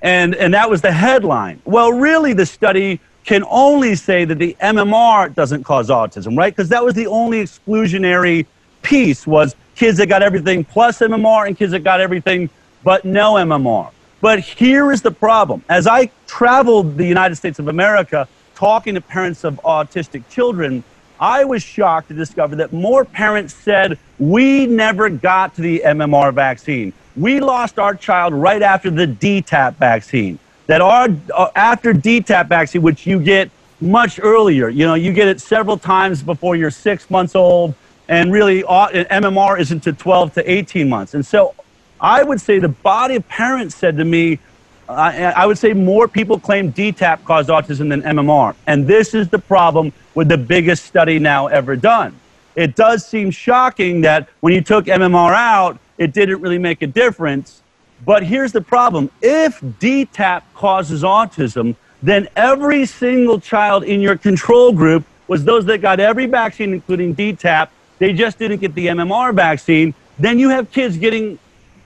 [0.02, 1.62] And, and that was the headline.
[1.64, 6.50] Well, really, the study can only say that the MMR doesn't cause autism, right?
[6.50, 8.46] Because that was the only exclusionary
[8.80, 12.48] piece was kids that got everything plus MMR and kids that got everything
[12.84, 13.90] but no MMR.
[14.22, 15.62] But here is the problem.
[15.68, 20.82] As I traveled the United States of America talking to parents of autistic children,
[21.20, 26.32] I was shocked to discover that more parents said, We never got to the MMR
[26.32, 26.94] vaccine.
[27.14, 30.38] We lost our child right after the DTaP vaccine
[30.68, 33.50] that are uh, after DTaP vaccine, which you get
[33.80, 34.68] much earlier.
[34.68, 37.74] You know, you get it several times before you're six months old,
[38.06, 41.14] and really uh, MMR isn't to 12 to 18 months.
[41.14, 41.54] And so
[42.00, 44.38] I would say the body of parents said to me,
[44.88, 48.54] uh, I would say more people claim DTaP caused autism than MMR.
[48.66, 52.18] And this is the problem with the biggest study now ever done.
[52.56, 56.86] It does seem shocking that when you took MMR out, it didn't really make a
[56.86, 57.62] difference.
[58.04, 64.72] But here's the problem if DTaP causes autism, then every single child in your control
[64.72, 67.68] group was those that got every vaccine, including DTaP.
[67.98, 69.94] They just didn't get the MMR vaccine.
[70.18, 71.38] Then you have kids getting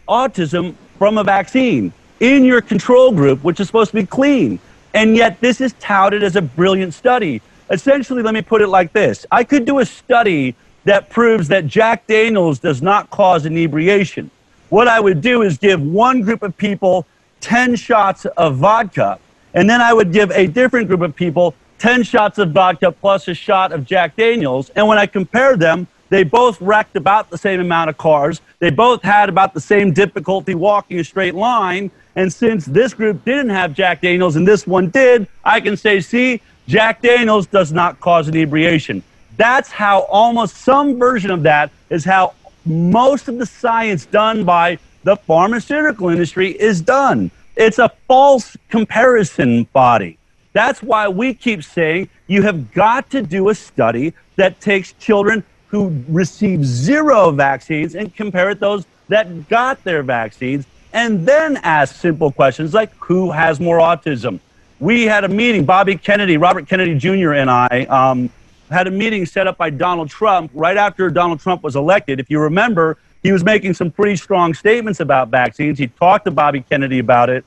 [0.09, 4.59] autism from a vaccine in your control group, which is supposed to be clean.
[4.95, 7.41] And yet, this is touted as a brilliant study.
[7.71, 11.67] Essentially, let me put it like this I could do a study that proves that
[11.67, 14.31] Jack Daniels does not cause inebriation.
[14.73, 17.07] What I would do is give one group of people
[17.43, 19.19] 10 shots of vodka,
[19.53, 23.29] and then I would give a different group of people 10 shots of vodka plus
[23.29, 24.71] a shot of Jack Daniels.
[24.71, 28.41] And when I compared them, they both wrecked about the same amount of cars.
[28.61, 31.91] They both had about the same difficulty walking a straight line.
[32.17, 36.01] And since this group didn't have Jack Daniels and this one did, I can say,
[36.01, 39.03] see, Jack Daniels does not cause inebriation.
[39.37, 42.33] That's how almost some version of that is how
[42.65, 47.31] most of the science done by the pharmaceutical industry is done.
[47.57, 50.19] It's a false comparison body.
[50.53, 55.45] That's why we keep saying you have got to do a study that takes children
[55.69, 61.97] who receive zero vaccines and compare it those that got their vaccines and then ask
[61.97, 64.41] simple questions like who has more autism.
[64.81, 67.33] We had a meeting, Bobby Kennedy, Robert Kennedy Jr.
[67.33, 68.31] and I, um,
[68.73, 72.19] had a meeting set up by Donald Trump right after Donald Trump was elected.
[72.19, 75.79] If you remember, he was making some pretty strong statements about vaccines.
[75.79, 77.45] He talked to Bobby Kennedy about it.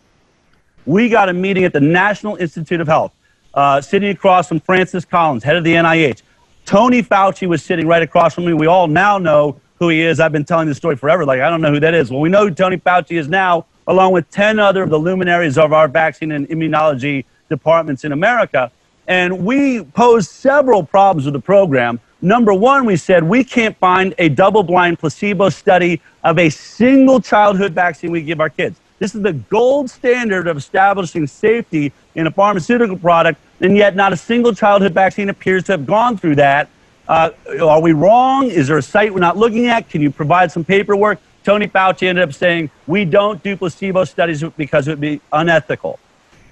[0.86, 3.12] We got a meeting at the National Institute of Health,
[3.54, 6.22] uh, sitting across from Francis Collins, head of the NIH.
[6.66, 8.54] Tony Fauci was sitting right across from me.
[8.54, 10.20] We all now know who he is.
[10.20, 11.26] I've been telling this story forever.
[11.26, 12.10] Like, I don't know who that is.
[12.10, 15.58] Well, we know who Tony Fauci is now, along with 10 other of the luminaries
[15.58, 18.72] of our vaccine and immunology departments in America.
[19.08, 22.00] And we posed several problems with the program.
[22.22, 27.22] Number one, we said we can't find a double blind placebo study of a single
[27.22, 28.80] childhood vaccine we give our kids.
[28.98, 34.13] This is the gold standard of establishing safety in a pharmaceutical product, and yet not
[34.13, 36.70] a single childhood vaccine appears to have gone through that.
[37.08, 37.30] Uh,
[37.62, 38.50] are we wrong?
[38.50, 39.89] Is there a site we're not looking at?
[39.89, 41.20] Can you provide some paperwork?
[41.44, 46.00] Tony Fauci ended up saying, we don't do placebo studies because it would be unethical.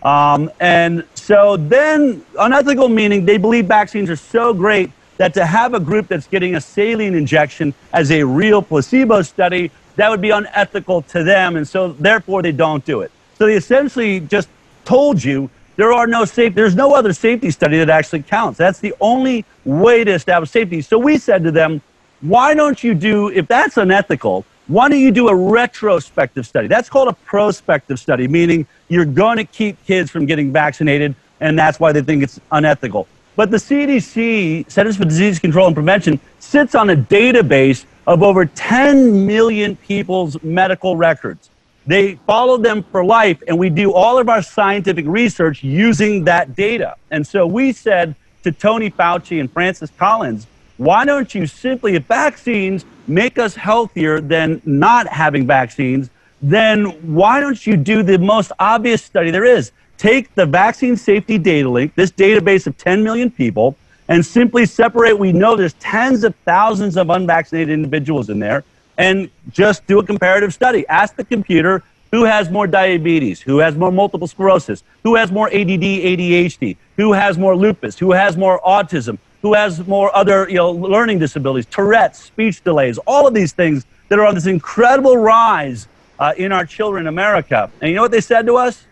[0.03, 5.73] Um, and so then, unethical meaning they believe vaccines are so great that to have
[5.73, 10.31] a group that's getting a saline injection as a real placebo study, that would be
[10.31, 11.55] unethical to them.
[11.55, 13.11] And so, therefore, they don't do it.
[13.37, 14.49] So they essentially just
[14.85, 18.57] told you there are no safe, there's no other safety study that actually counts.
[18.57, 20.81] That's the only way to establish safety.
[20.81, 21.81] So we said to them,
[22.21, 26.67] why don't you do, if that's unethical, why don't you do a retrospective study?
[26.67, 31.57] That's called a prospective study, meaning you're going to keep kids from getting vaccinated, and
[31.57, 33.07] that's why they think it's unethical.
[33.35, 38.45] But the CDC, Centers for Disease Control and Prevention, sits on a database of over
[38.45, 41.51] 10 million people's medical records.
[41.85, 46.55] They follow them for life, and we do all of our scientific research using that
[46.55, 46.95] data.
[47.11, 52.05] And so we said to Tony Fauci and Francis Collins, why don't you simply, if
[52.05, 56.09] vaccines make us healthier than not having vaccines,
[56.41, 59.71] then why don't you do the most obvious study there is?
[59.97, 63.77] Take the vaccine safety data link, this database of 10 million people,
[64.09, 65.17] and simply separate.
[65.17, 68.63] We know there's tens of thousands of unvaccinated individuals in there,
[68.97, 70.85] and just do a comparative study.
[70.87, 75.47] Ask the computer who has more diabetes, who has more multiple sclerosis, who has more
[75.47, 80.55] ADD, ADHD, who has more lupus, who has more autism, who has more other you
[80.55, 85.17] know, learning disabilities, Tourette's, speech delays, all of these things that are on this incredible
[85.17, 87.69] rise uh, in our children in America.
[87.81, 88.87] And you know what they said to us?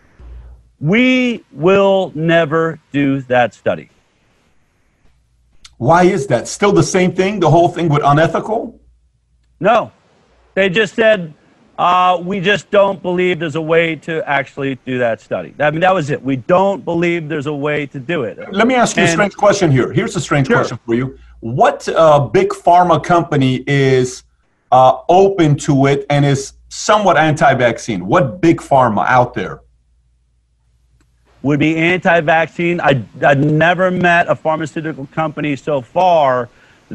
[0.78, 3.88] We will never do that study.
[5.78, 6.46] Why is that?
[6.46, 7.40] Still the same thing?
[7.40, 8.78] The whole thing with unethical?
[9.58, 9.90] No.
[10.54, 11.32] They just said
[11.82, 15.52] uh, we just don't believe there's a way to actually do that study.
[15.58, 16.22] I mean, that was it.
[16.22, 18.38] We don't believe there's a way to do it.
[18.52, 19.92] Let me ask you and, a strange question here.
[19.92, 20.58] Here's a strange sure.
[20.58, 21.18] question for you.
[21.40, 24.22] What uh, big pharma company is
[24.70, 28.06] uh, open to it and is somewhat anti vaccine?
[28.06, 29.62] What big pharma out there?
[31.42, 32.80] Would be anti vaccine.
[32.80, 36.48] I, I've never met a pharmaceutical company so far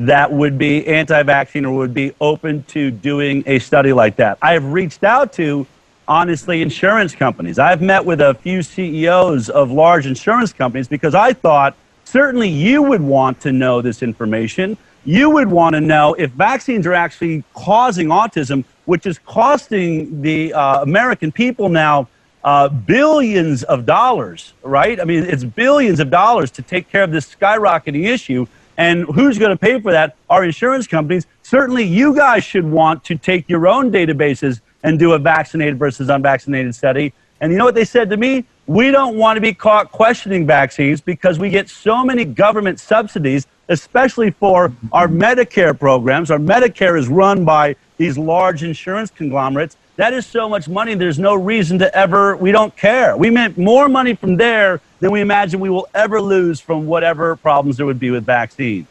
[0.05, 4.37] that would be anti vaccine or would be open to doing a study like that.
[4.41, 5.65] I have reached out to,
[6.07, 7.57] honestly, insurance companies.
[7.57, 12.83] I've met with a few CEOs of large insurance companies because I thought certainly you
[12.83, 14.77] would want to know this information.
[15.03, 20.53] You would want to know if vaccines are actually causing autism, which is costing the
[20.53, 22.07] uh, American people now
[22.43, 25.01] uh, billions of dollars, right?
[25.01, 28.45] I mean, it's billions of dollars to take care of this skyrocketing issue.
[28.77, 30.15] And who's going to pay for that?
[30.29, 31.25] Our insurance companies.
[31.41, 36.09] Certainly, you guys should want to take your own databases and do a vaccinated versus
[36.09, 37.13] unvaccinated study.
[37.41, 38.45] And you know what they said to me?
[38.67, 43.47] We don't want to be caught questioning vaccines because we get so many government subsidies,
[43.69, 46.31] especially for our Medicare programs.
[46.31, 49.77] Our Medicare is run by these large insurance conglomerates.
[49.97, 53.17] That is so much money, there's no reason to ever, we don't care.
[53.17, 57.35] We make more money from there than we imagine we will ever lose from whatever
[57.35, 58.85] problems there would be with vaccines.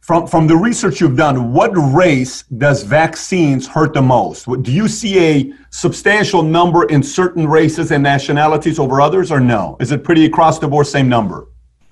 [0.00, 4.46] From, from the research you've done, what race does vaccines hurt the most?
[4.62, 9.76] Do you see a substantial number in certain races and nationalities over others, or no?
[9.80, 11.46] Is it pretty across the board, same number?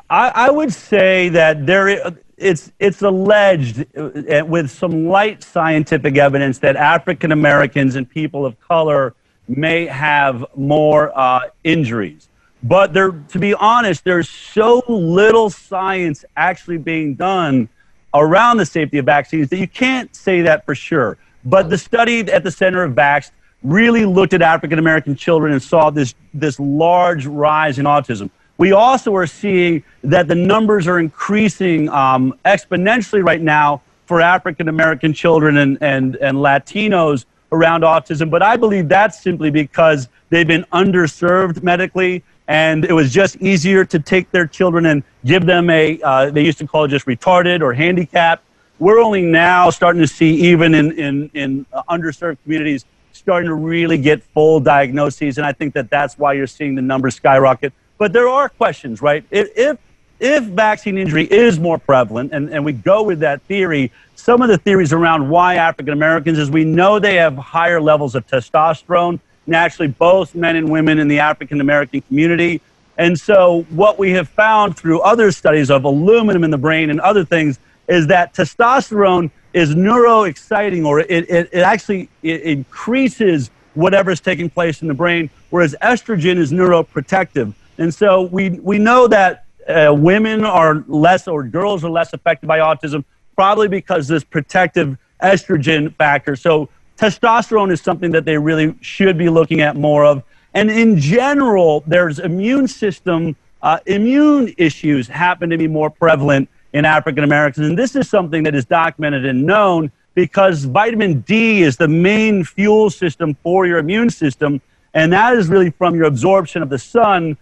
[0.08, 6.58] I, I would say that there, it's, it's alleged uh, with some light scientific evidence
[6.58, 9.14] that African Americans and people of color
[9.46, 12.28] may have more uh, injuries.
[12.62, 17.68] But there, to be honest, there's so little science actually being done
[18.14, 21.16] around the safety of vaccines that you can't say that for sure.
[21.44, 23.30] But the study at the Center of Vax
[23.62, 28.30] really looked at African American children and saw this, this large rise in autism.
[28.60, 34.68] We also are seeing that the numbers are increasing um, exponentially right now for African
[34.68, 38.28] American children and, and, and Latinos around autism.
[38.28, 43.82] But I believe that's simply because they've been underserved medically and it was just easier
[43.86, 47.06] to take their children and give them a, uh, they used to call it just
[47.06, 48.44] retarded or handicapped.
[48.78, 53.54] We're only now starting to see, even in, in, in uh, underserved communities, starting to
[53.54, 55.38] really get full diagnoses.
[55.38, 57.72] And I think that that's why you're seeing the numbers skyrocket.
[58.00, 59.22] But there are questions, right?
[59.30, 59.78] If,
[60.18, 64.48] if, vaccine injury is more prevalent, and, and we go with that theory, some of
[64.48, 69.20] the theories around why African Americans is we know they have higher levels of testosterone
[69.46, 72.62] naturally both men and women in the African American community.
[72.96, 77.00] And so, what we have found through other studies of aluminum in the brain and
[77.00, 84.20] other things is that testosterone is neuroexciting or it, it, it actually it increases whatever's
[84.20, 87.52] taking place in the brain, whereas estrogen is neuroprotective.
[87.80, 92.46] And so we, we know that uh, women are less or girls are less affected
[92.46, 93.04] by autism,
[93.34, 96.36] probably because this protective estrogen factor.
[96.36, 96.68] So
[96.98, 100.22] testosterone is something that they really should be looking at more of.
[100.52, 106.84] And in general, there's immune system, uh, immune issues happen to be more prevalent in
[106.84, 107.66] African Americans.
[107.66, 112.44] And this is something that is documented and known because vitamin D is the main
[112.44, 114.60] fuel system for your immune system.
[114.92, 117.38] And that is really from your absorption of the sun.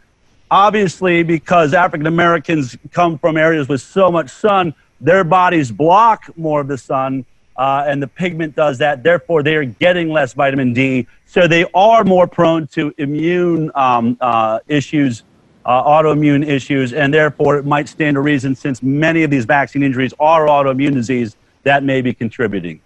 [0.50, 6.60] Obviously, because African Americans come from areas with so much sun, their bodies block more
[6.60, 7.24] of the sun,
[7.56, 9.02] uh, and the pigment does that.
[9.02, 11.06] Therefore, they are getting less vitamin D.
[11.26, 15.24] So they are more prone to immune um, uh, issues
[15.68, 19.82] uh, autoimmune issues, and therefore it might stand to reason since many of these vaccine
[19.82, 22.80] injuries are autoimmune disease that may be contributing.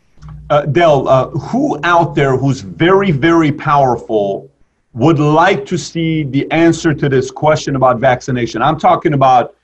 [0.51, 4.51] Uh, Del, uh, who out there who's very, very powerful
[4.95, 8.63] would like to see the answer to this question about vaccination?
[8.63, 9.57] I'm talking about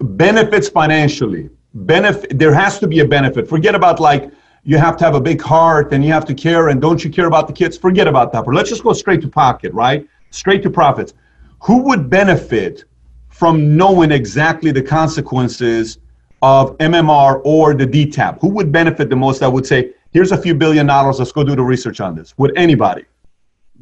[0.00, 1.50] benefits financially.
[1.74, 2.38] Benefit.
[2.38, 3.48] There has to be a benefit.
[3.48, 4.30] Forget about like
[4.64, 7.10] you have to have a big heart and you have to care and don't you
[7.10, 7.76] care about the kids?
[7.76, 8.44] Forget about that.
[8.44, 10.06] But let's just go straight to pocket, right?
[10.30, 11.14] Straight to profits
[11.62, 12.84] who would benefit
[13.28, 15.98] from knowing exactly the consequences
[16.42, 18.40] of MMR or the DTaP?
[18.40, 19.42] Who would benefit the most?
[19.42, 22.36] I would say, here's a few billion dollars, let's go do the research on this.
[22.36, 23.04] Would anybody?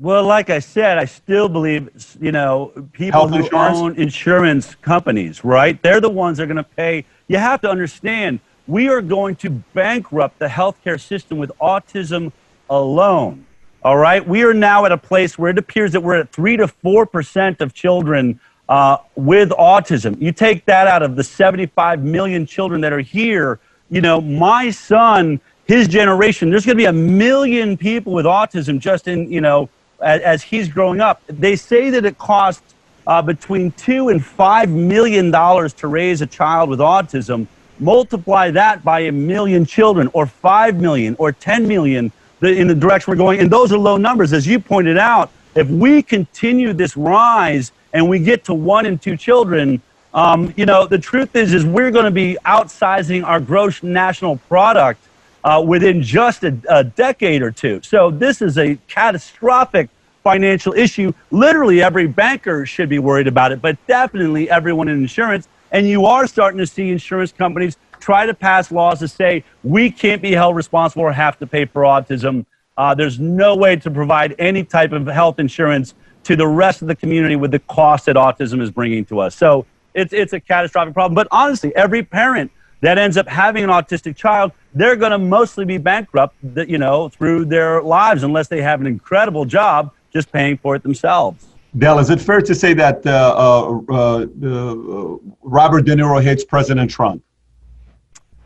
[0.01, 3.79] Well, like I said, I still believe, you know, people Health who insurance?
[3.79, 5.81] own insurance companies, right?
[5.83, 7.05] They're the ones that are going to pay.
[7.29, 12.33] You have to understand, we are going to bankrupt the healthcare system with autism
[12.71, 13.45] alone.
[13.83, 14.27] All right.
[14.27, 17.61] We are now at a place where it appears that we're at 3 to 4%
[17.61, 18.41] of children
[18.71, 20.19] uh, with autism.
[20.19, 23.61] You take that out of the 75 million children that are here.
[23.91, 28.79] You know, my son, his generation, there's going to be a million people with autism
[28.79, 29.69] just in, you know,
[30.03, 31.23] as, as he's growing up.
[31.27, 32.75] They say that it costs
[33.07, 37.47] uh, between two and five million dollars to raise a child with autism.
[37.79, 43.11] Multiply that by a million children, or five million, or 10 million in the direction
[43.11, 43.41] we're going.
[43.41, 44.33] And those are low numbers.
[44.33, 49.01] As you pointed out, if we continue this rise and we get to one and
[49.01, 49.81] two children,
[50.13, 54.37] um, you know, the truth is, is we're going to be outsizing our gross national
[54.37, 55.03] product
[55.45, 57.81] uh, within just a, a decade or two.
[57.83, 59.89] So this is a catastrophic
[60.23, 61.13] financial issue.
[61.31, 65.49] Literally, every banker should be worried about it, but definitely everyone in insurance.
[65.73, 69.91] And you are starting to see insurance companies try to pass laws to say we
[69.91, 72.45] can't be held responsible or have to pay for autism.
[72.77, 76.89] Uh, there's no way to provide any type of health insurance to the rest of
[76.89, 79.35] the community with the cost that autism is bringing to us.
[79.35, 81.15] So it's, it's a catastrophic problem.
[81.15, 85.65] But honestly, every parent that ends up having an autistic child, they're going to mostly
[85.65, 90.57] be bankrupt, you know, through their lives unless they have an incredible job just paying
[90.59, 91.47] for it themselves.
[91.79, 96.45] Del, is it fair to say that uh, uh, uh, uh Robert De Niro hates
[96.45, 97.23] President Trump?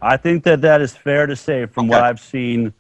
[0.03, 1.97] I think that that is fair to say from okay.
[1.97, 2.75] what I've seen,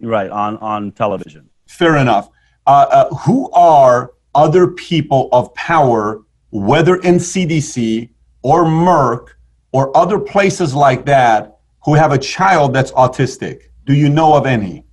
[0.00, 1.48] right, on, on television.
[1.66, 2.30] Fair enough.
[2.66, 8.08] Uh, uh, who are other people of power, whether in CDC
[8.42, 9.28] or Merck
[9.72, 11.51] or other places like that,
[11.84, 13.62] who have a child that's autistic?
[13.84, 14.84] Do you know of any?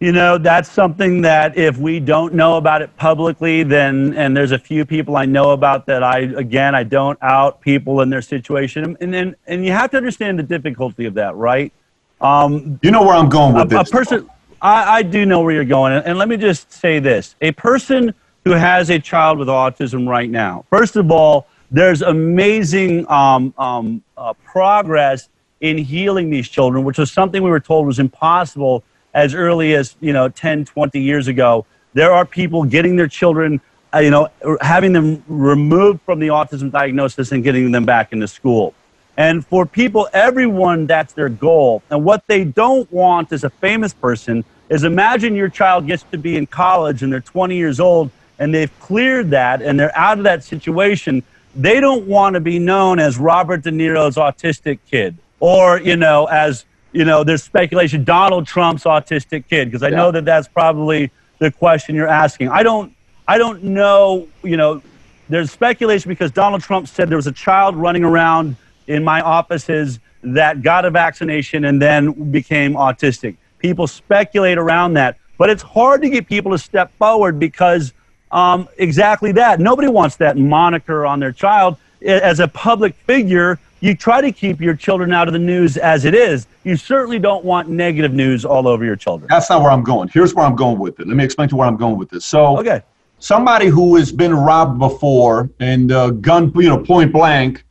[0.00, 4.52] You know, that's something that if we don't know about it publicly, then, and there's
[4.52, 8.20] a few people I know about that I, again, I don't out people in their
[8.20, 8.96] situation.
[9.00, 11.72] And then, and you have to understand the difficulty of that, right?
[12.20, 13.88] Um, you know where I'm going with a, this.
[13.88, 14.30] A person,
[14.60, 15.92] I, I do know where you're going.
[15.92, 18.12] And let me just say this a person
[18.44, 24.02] who has a child with autism right now, first of all, there's amazing um, um,
[24.16, 25.28] uh, progress
[25.64, 28.84] in healing these children, which was something we were told was impossible
[29.14, 31.64] as early as you know 10 20 years ago.
[31.94, 33.62] There are people getting their children
[33.94, 34.28] uh, you know
[34.60, 38.74] having them removed from the autism diagnosis and getting them back into school.
[39.16, 41.82] And for people everyone that's their goal.
[41.88, 46.18] And what they don't want as a famous person is imagine your child gets to
[46.18, 50.18] be in college and they're 20 years old and they've cleared that and they're out
[50.18, 51.22] of that situation.
[51.56, 56.24] They don't want to be known as robert de niro's autistic kid or you know
[56.26, 56.64] as
[56.94, 59.96] you know, there's speculation Donald Trump's autistic kid because I yeah.
[59.96, 62.48] know that that's probably the question you're asking.
[62.48, 62.94] I don't,
[63.26, 64.28] I don't know.
[64.44, 64.80] You know,
[65.28, 69.98] there's speculation because Donald Trump said there was a child running around in my offices
[70.22, 73.36] that got a vaccination and then became autistic.
[73.58, 77.92] People speculate around that, but it's hard to get people to step forward because
[78.30, 79.58] um, exactly that.
[79.58, 84.60] Nobody wants that moniker on their child as a public figure, you try to keep
[84.60, 86.46] your children out of the news as it is.
[86.64, 89.28] You certainly don't want negative news all over your children.
[89.28, 90.08] That's not where I'm going.
[90.08, 91.06] Here's where I'm going with it.
[91.06, 92.24] Let me explain to where I'm going with this.
[92.24, 92.82] So, okay.
[93.18, 97.64] somebody who has been robbed before and uh, gun, you know, point blank,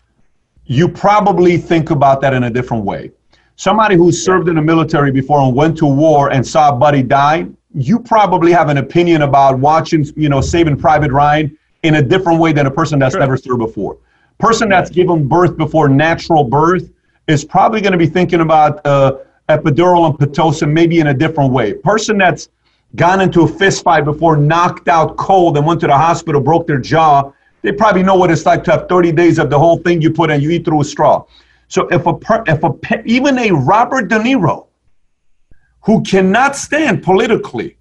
[0.65, 3.11] you probably think about that in a different way.
[3.55, 7.03] Somebody who served in the military before and went to war and saw a buddy
[7.03, 12.01] die, you probably have an opinion about watching, you know, Saving Private Ryan in a
[12.01, 13.19] different way than a person that's sure.
[13.19, 13.97] never served before.
[14.43, 16.91] Person that's given birth before natural birth
[17.29, 21.53] is probably going to be thinking about uh, epidural and pitocin maybe in a different
[21.53, 21.71] way.
[21.71, 22.49] Person that's
[22.97, 26.67] gone into a fist fight before, knocked out cold, and went to the hospital, broke
[26.67, 27.31] their jaw,
[27.61, 30.11] they probably know what it's like to have 30 days of the whole thing you
[30.11, 31.23] put in, you eat through a straw.
[31.69, 34.67] So if a if a even a Robert De Niro,
[35.85, 37.77] who cannot stand politically,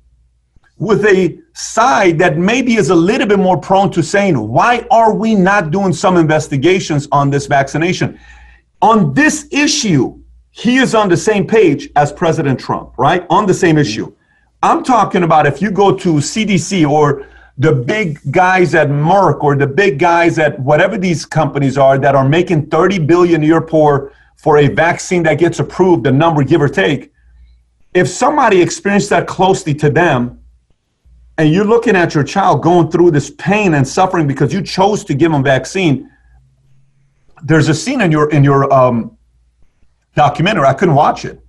[0.78, 5.14] with a side that maybe is a little bit more prone to saying, why are
[5.14, 8.18] we not doing some investigations on this vaccination?
[8.80, 10.18] On this issue,
[10.50, 13.26] he is on the same page as President Trump, right?
[13.30, 14.12] On the same issue.
[14.62, 17.26] I'm talking about if you go to CDC or
[17.58, 22.14] the big guys at Merck or the big guys at whatever these companies are that
[22.14, 26.42] are making 30 billion a year for, for a vaccine that gets approved, the number
[26.42, 27.12] give or take,
[27.94, 30.41] if somebody experienced that closely to them,
[31.38, 35.04] and you're looking at your child going through this pain and suffering because you chose
[35.04, 36.10] to give them vaccine,
[37.42, 39.16] there's a scene in your in your um,
[40.14, 40.66] documentary.
[40.66, 41.40] I couldn't watch it.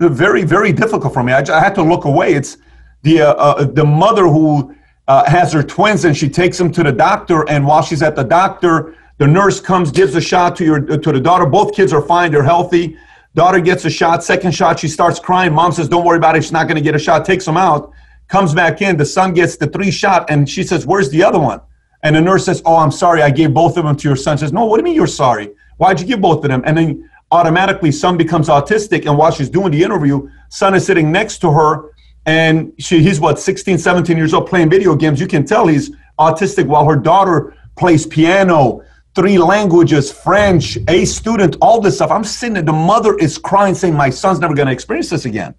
[0.00, 1.32] It's very very difficult for me.
[1.32, 2.34] I, I had to look away.
[2.34, 2.56] It's
[3.02, 4.74] the uh, uh, the mother who
[5.08, 7.48] uh, has her twins and she takes them to the doctor.
[7.48, 11.12] And while she's at the doctor, the nurse comes, gives a shot to your to
[11.12, 11.46] the daughter.
[11.46, 12.96] Both kids are fine; they're healthy.
[13.34, 14.22] Daughter gets a shot.
[14.22, 15.52] Second shot, she starts crying.
[15.52, 16.42] Mom says, "Don't worry about it.
[16.42, 17.92] She's not going to get a shot." Takes them out.
[18.28, 18.96] Comes back in.
[18.96, 21.60] The son gets the three shot, and she says, "Where's the other one?"
[22.02, 23.22] And the nurse says, "Oh, I'm sorry.
[23.22, 24.64] I gave both of them to your son." Says, "No.
[24.64, 25.50] What do you mean you're sorry?
[25.76, 29.06] Why'd you give both of them?" And then automatically, son becomes autistic.
[29.06, 31.92] And while she's doing the interview, son is sitting next to her
[32.26, 35.90] and she, he's what 16 17 years old playing video games you can tell he's
[36.18, 38.80] autistic while her daughter plays piano
[39.14, 43.74] three languages french a student all this stuff i'm sitting there the mother is crying
[43.74, 45.54] saying my son's never going to experience this again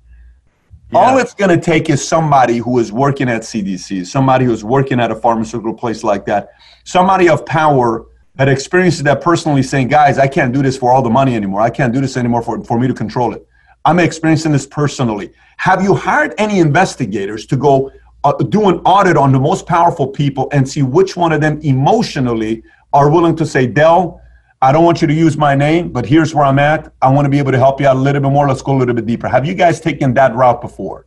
[0.94, 1.00] yeah.
[1.00, 5.00] all it's going to take is somebody who is working at cdc somebody who's working
[5.00, 6.50] at a pharmaceutical place like that
[6.84, 11.02] somebody of power that experiences that personally saying guys i can't do this for all
[11.02, 11.62] the money anymore.
[11.62, 13.48] I can't do this anymore for, for me to control it.
[13.86, 15.32] I'm experiencing this personally.
[15.58, 17.92] Have you hired any investigators to go
[18.24, 21.60] uh, do an audit on the most powerful people and see which one of them
[21.62, 22.64] emotionally
[22.94, 24.22] are willing to say, Del,
[24.64, 26.94] I don't want you to use my name, but here's where I'm at.
[27.02, 28.48] I want to be able to help you out a little bit more.
[28.48, 29.28] Let's go a little bit deeper.
[29.28, 31.06] Have you guys taken that route before?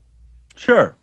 [0.56, 0.94] Sure.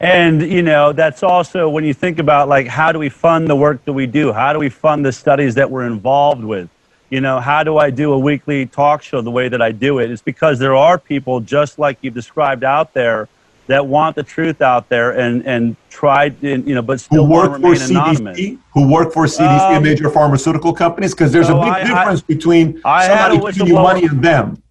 [0.00, 3.54] And, you know, that's also when you think about like, how do we fund the
[3.54, 4.32] work that we do?
[4.32, 6.70] How do we fund the studies that we're involved with?
[7.12, 9.98] you know, how do I do a weekly talk show the way that I do
[9.98, 10.10] it?
[10.10, 13.28] It's because there are people just like you've described out there
[13.66, 17.60] that want the truth out there and and try, you know, but still who work
[17.60, 18.38] for CDC, anonymous.
[18.74, 21.12] Who work for CDC um, major pharmaceutical companies?
[21.14, 24.22] Because there's so a big I, difference I, between I somebody giving you money and
[24.22, 24.62] them.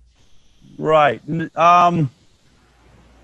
[0.77, 1.21] Right.
[1.55, 2.09] Um,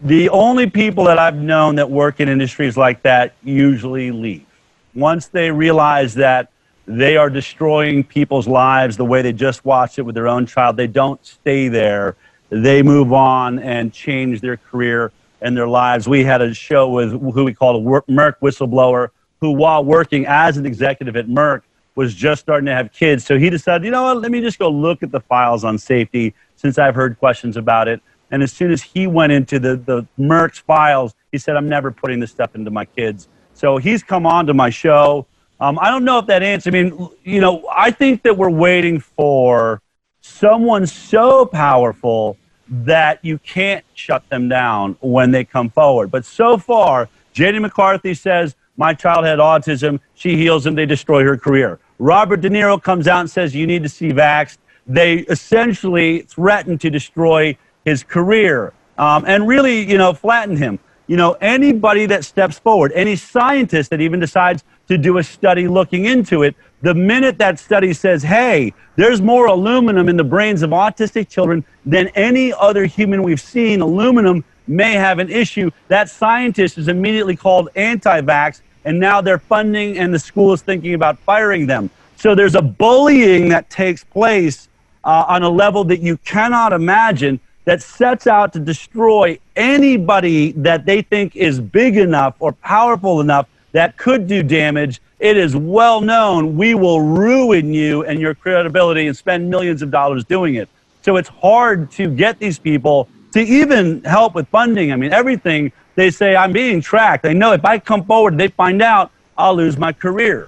[0.01, 4.45] the only people that I've known that work in industries like that usually leave
[4.93, 6.51] once they realize that
[6.87, 10.77] they are destroying people's lives the way they just watched it with their own child.
[10.77, 12.15] They don't stay there.
[12.49, 15.11] They move on and change their career
[15.41, 16.07] and their lives.
[16.07, 19.09] We had a show with who we called a Merck whistleblower
[19.39, 21.61] who, while working as an executive at Merck,
[21.95, 23.25] was just starting to have kids.
[23.25, 25.77] So he decided, you know what, let me just go look at the files on
[25.77, 28.01] safety since I've heard questions about it.
[28.29, 31.91] And as soon as he went into the, the Merck's files, he said, I'm never
[31.91, 33.29] putting this stuff into my kids.
[33.53, 35.25] So he's come on to my show.
[35.59, 36.71] Um, I don't know if that answers.
[36.71, 39.81] I mean, you know, I think that we're waiting for
[40.21, 42.37] someone so powerful
[42.69, 46.11] that you can't shut them down when they come forward.
[46.11, 49.99] But so far, Jenny McCarthy says, My child had autism.
[50.15, 51.79] She heals and they destroy her career.
[51.99, 54.57] Robert De Niro comes out and says, You need to see vaxxed.
[54.85, 60.79] They essentially threaten to destroy his career um, and really, you know, flatten him.
[61.07, 65.67] You know, anybody that steps forward, any scientist that even decides to do a study
[65.67, 66.55] looking into it.
[66.81, 71.65] The minute that study says, hey, there's more aluminum in the brains of autistic children
[71.85, 77.35] than any other human we've seen, aluminum may have an issue, that scientist is immediately
[77.35, 81.89] called anti vax, and now their funding and the school is thinking about firing them.
[82.17, 84.67] So there's a bullying that takes place
[85.03, 90.85] uh, on a level that you cannot imagine that sets out to destroy anybody that
[90.85, 95.99] they think is big enough or powerful enough that could do damage, it is well
[95.99, 100.69] known we will ruin you and your credibility and spend millions of dollars doing it.
[101.01, 104.93] So it's hard to get these people to even help with funding.
[104.93, 107.23] I mean, everything they say, I'm being tracked.
[107.23, 110.47] They know if I come forward, they find out, I'll lose my career.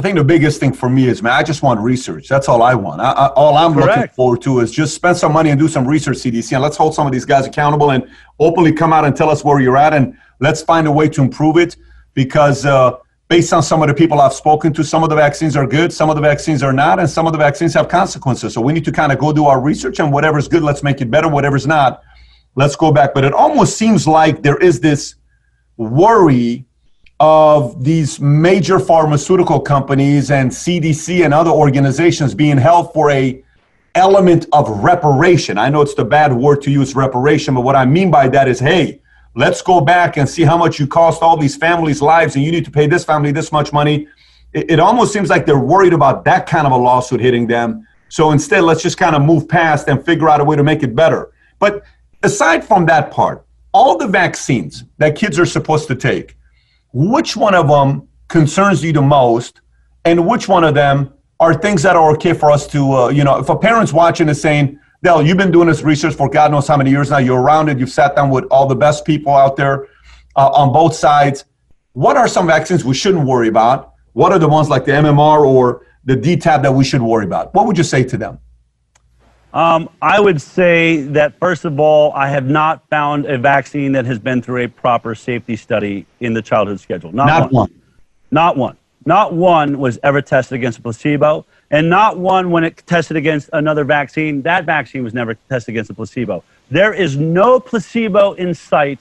[0.00, 2.28] I think the biggest thing for me is, man, I just want research.
[2.28, 3.00] That's all I want.
[3.00, 3.96] I, I, all I'm Correct.
[3.96, 6.76] looking forward to is just spend some money and do some research, CDC, and let's
[6.76, 9.76] hold some of these guys accountable and openly come out and tell us where you're
[9.76, 11.74] at, and let's find a way to improve it.
[12.14, 12.92] Because uh,
[13.26, 15.92] based on some of the people I've spoken to, some of the vaccines are good,
[15.92, 18.54] some of the vaccines are not, and some of the vaccines have consequences.
[18.54, 21.00] So we need to kind of go do our research, and whatever's good, let's make
[21.00, 21.26] it better.
[21.26, 22.04] Whatever's not,
[22.54, 23.14] let's go back.
[23.14, 25.16] But it almost seems like there is this
[25.76, 26.67] worry
[27.20, 33.42] of these major pharmaceutical companies and CDC and other organizations being held for a
[33.94, 35.58] element of reparation.
[35.58, 38.46] I know it's the bad word to use reparation, but what I mean by that
[38.46, 39.00] is, hey,
[39.34, 42.52] let's go back and see how much you cost all these families' lives and you
[42.52, 44.06] need to pay this family this much money.
[44.52, 47.86] It, it almost seems like they're worried about that kind of a lawsuit hitting them.
[48.08, 50.82] So instead, let's just kind of move past and figure out a way to make
[50.82, 51.32] it better.
[51.58, 51.82] But
[52.22, 53.44] aside from that part,
[53.74, 56.37] all the vaccines that kids are supposed to take,
[56.98, 59.60] which one of them concerns you the most
[60.04, 63.22] and which one of them are things that are okay for us to uh, you
[63.22, 66.50] know if a parent's watching is saying Del, you've been doing this research for God
[66.50, 67.18] knows how many years now.
[67.18, 67.78] You're around it.
[67.78, 69.86] You've sat down with all the best people out there
[70.34, 71.44] uh, on both sides.
[71.92, 73.92] What are some vaccines we shouldn't worry about?
[74.14, 77.54] What are the ones like the MMR or the DTaP that we should worry about?
[77.54, 78.40] What would you say to them?
[79.54, 84.04] Um, I would say that, first of all, I have not found a vaccine that
[84.04, 87.12] has been through a proper safety study in the childhood schedule.
[87.12, 87.52] Not, not one.
[87.52, 87.82] one.
[88.30, 88.76] Not one.
[89.06, 93.48] Not one was ever tested against a placebo, and not one when it tested against
[93.54, 94.42] another vaccine.
[94.42, 96.44] That vaccine was never tested against a placebo.
[96.70, 98.98] There is no placebo in sight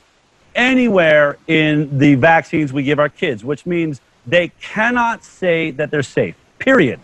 [0.56, 6.04] anywhere in the vaccines we give our kids, which means they cannot say that they're
[6.04, 7.02] safe, period.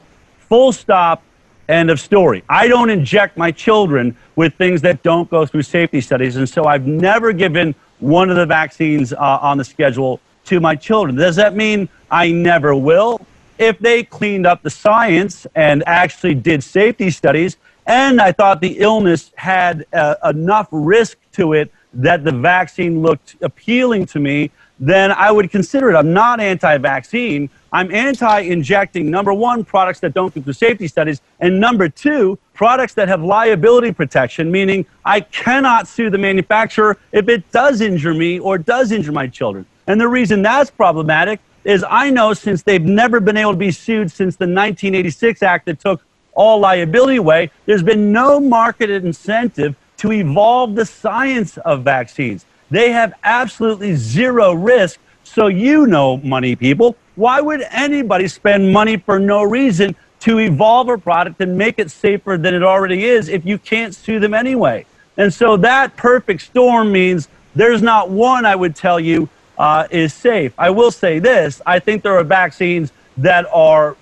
[0.48, 1.24] Full stop
[1.70, 2.44] End of story.
[2.50, 6.66] I don't inject my children with things that don't go through safety studies, and so
[6.66, 11.16] I've never given one of the vaccines uh, on the schedule to my children.
[11.16, 13.26] Does that mean I never will?
[13.58, 17.56] If they cleaned up the science and actually did safety studies,
[17.86, 23.38] and I thought the illness had uh, enough risk to it that the vaccine looked
[23.42, 25.96] appealing to me, then I would consider it.
[25.96, 27.50] I'm not anti vaccine.
[27.74, 32.38] I'm anti injecting, number one, products that don't go through safety studies, and number two,
[32.54, 38.14] products that have liability protection, meaning I cannot sue the manufacturer if it does injure
[38.14, 39.66] me or does injure my children.
[39.88, 43.72] And the reason that's problematic is I know since they've never been able to be
[43.72, 46.04] sued since the 1986 Act that took
[46.36, 52.46] all liability away, there's been no marketed incentive to evolve the science of vaccines.
[52.70, 55.00] They have absolutely zero risk.
[55.24, 60.90] So, you know, money people, why would anybody spend money for no reason to evolve
[60.90, 64.34] a product and make it safer than it already is if you can't sue them
[64.34, 64.86] anyway?
[65.18, 70.14] And so that perfect storm means there's not one, I would tell you, uh, is
[70.14, 70.54] safe.
[70.58, 73.96] I will say this I think there are vaccines that are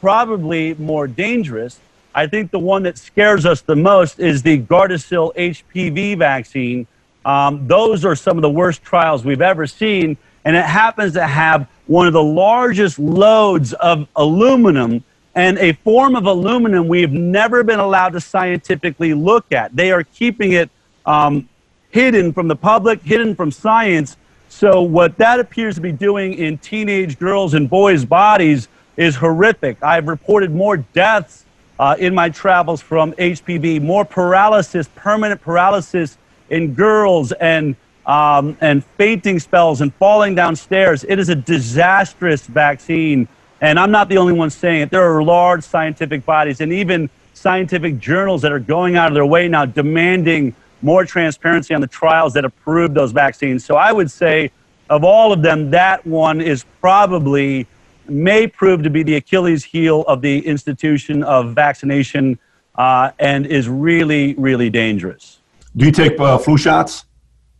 [0.00, 1.80] probably more dangerous.
[2.14, 6.86] I think the one that scares us the most is the Gardasil HPV vaccine.
[7.24, 11.26] Um, those are some of the worst trials we've ever seen, and it happens to
[11.26, 17.62] have one of the largest loads of aluminum and a form of aluminum we've never
[17.62, 19.74] been allowed to scientifically look at.
[19.76, 20.70] They are keeping it
[21.04, 21.48] um,
[21.90, 24.16] hidden from the public, hidden from science.
[24.48, 29.82] So, what that appears to be doing in teenage girls and boys' bodies is horrific.
[29.82, 31.44] I've reported more deaths
[31.78, 36.16] uh, in my travels from HPV, more paralysis, permanent paralysis
[36.48, 37.76] in girls and
[38.06, 41.04] um, and fainting spells and falling downstairs.
[41.04, 43.28] It is a disastrous vaccine.
[43.60, 44.90] And I'm not the only one saying it.
[44.90, 49.26] There are large scientific bodies and even scientific journals that are going out of their
[49.26, 53.64] way now demanding more transparency on the trials that approved those vaccines.
[53.64, 54.50] So I would say,
[54.88, 57.66] of all of them, that one is probably
[58.08, 62.38] may prove to be the Achilles heel of the institution of vaccination
[62.76, 65.40] uh, and is really, really dangerous.
[65.76, 67.05] Do you take uh, flu shots?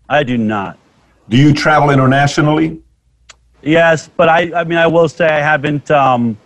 [0.08, 0.78] I do not.
[1.28, 2.80] Do you travel internationally?
[3.62, 5.90] Yes, but I, I mean, I will say I haven't.
[5.90, 6.38] Um,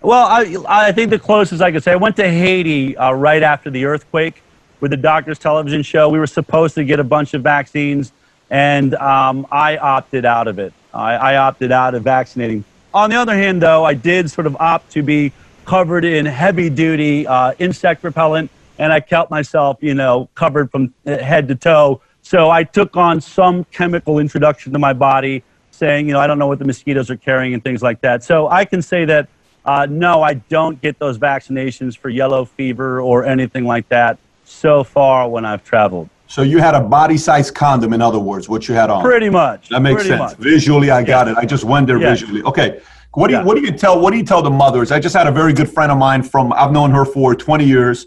[0.00, 3.42] well, I, I think the closest I could say, I went to Haiti uh, right
[3.42, 4.42] after the earthquake
[4.80, 6.08] with the Doctors Television Show.
[6.08, 8.12] We were supposed to get a bunch of vaccines,
[8.48, 10.72] and um, I opted out of it.
[10.94, 12.64] I, I opted out of vaccinating.
[12.94, 15.32] On the other hand, though, I did sort of opt to be
[15.64, 20.94] covered in heavy duty uh, insect repellent, and I kept myself, you know, covered from
[21.04, 26.12] head to toe so I took on some chemical introduction to my body saying, you
[26.12, 28.22] know, I don't know what the mosquitoes are carrying and things like that.
[28.22, 29.30] So I can say that
[29.64, 34.84] uh, no, I don't get those vaccinations for yellow fever or anything like that so
[34.84, 36.10] far when I've traveled.
[36.26, 39.02] So you had a body size condom, in other words, what you had on.
[39.02, 39.70] Pretty much.
[39.70, 40.18] That makes sense.
[40.18, 40.36] much.
[40.36, 41.32] Visually, I got Yeah.
[41.32, 41.38] it.
[41.38, 42.10] I just went there Yeah.
[42.10, 42.42] visually.
[42.42, 42.78] Okay.
[43.14, 43.44] What do you Yeah.
[43.46, 44.92] What do you tell What do you tell the mothers?
[44.92, 46.52] I just had a very good friend of mine from.
[46.52, 48.06] I've known her for 20 years.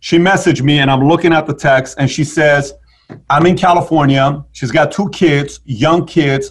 [0.00, 2.72] She messaged me, and I'm looking at the text, and she says,
[3.30, 4.44] "I'm in California.
[4.52, 6.50] She's got two kids, young kids,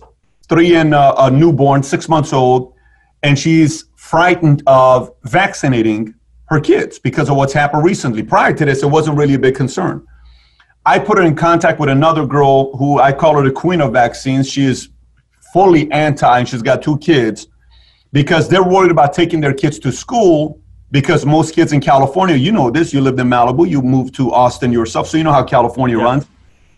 [0.49, 2.73] three and uh, a newborn, six months old,
[3.23, 6.13] and she's frightened of vaccinating
[6.45, 8.23] her kids because of what's happened recently.
[8.23, 10.05] Prior to this, it wasn't really a big concern."
[10.85, 13.91] I put her in contact with another girl who I call her the queen of
[13.91, 14.49] vaccines.
[14.49, 14.89] She is
[15.51, 17.47] fully anti, and she's got two kids
[18.13, 20.61] because they're worried about taking their kids to school.
[20.89, 24.31] Because most kids in California, you know this, you lived in Malibu, you moved to
[24.31, 26.25] Austin yourself, so you know how California runs.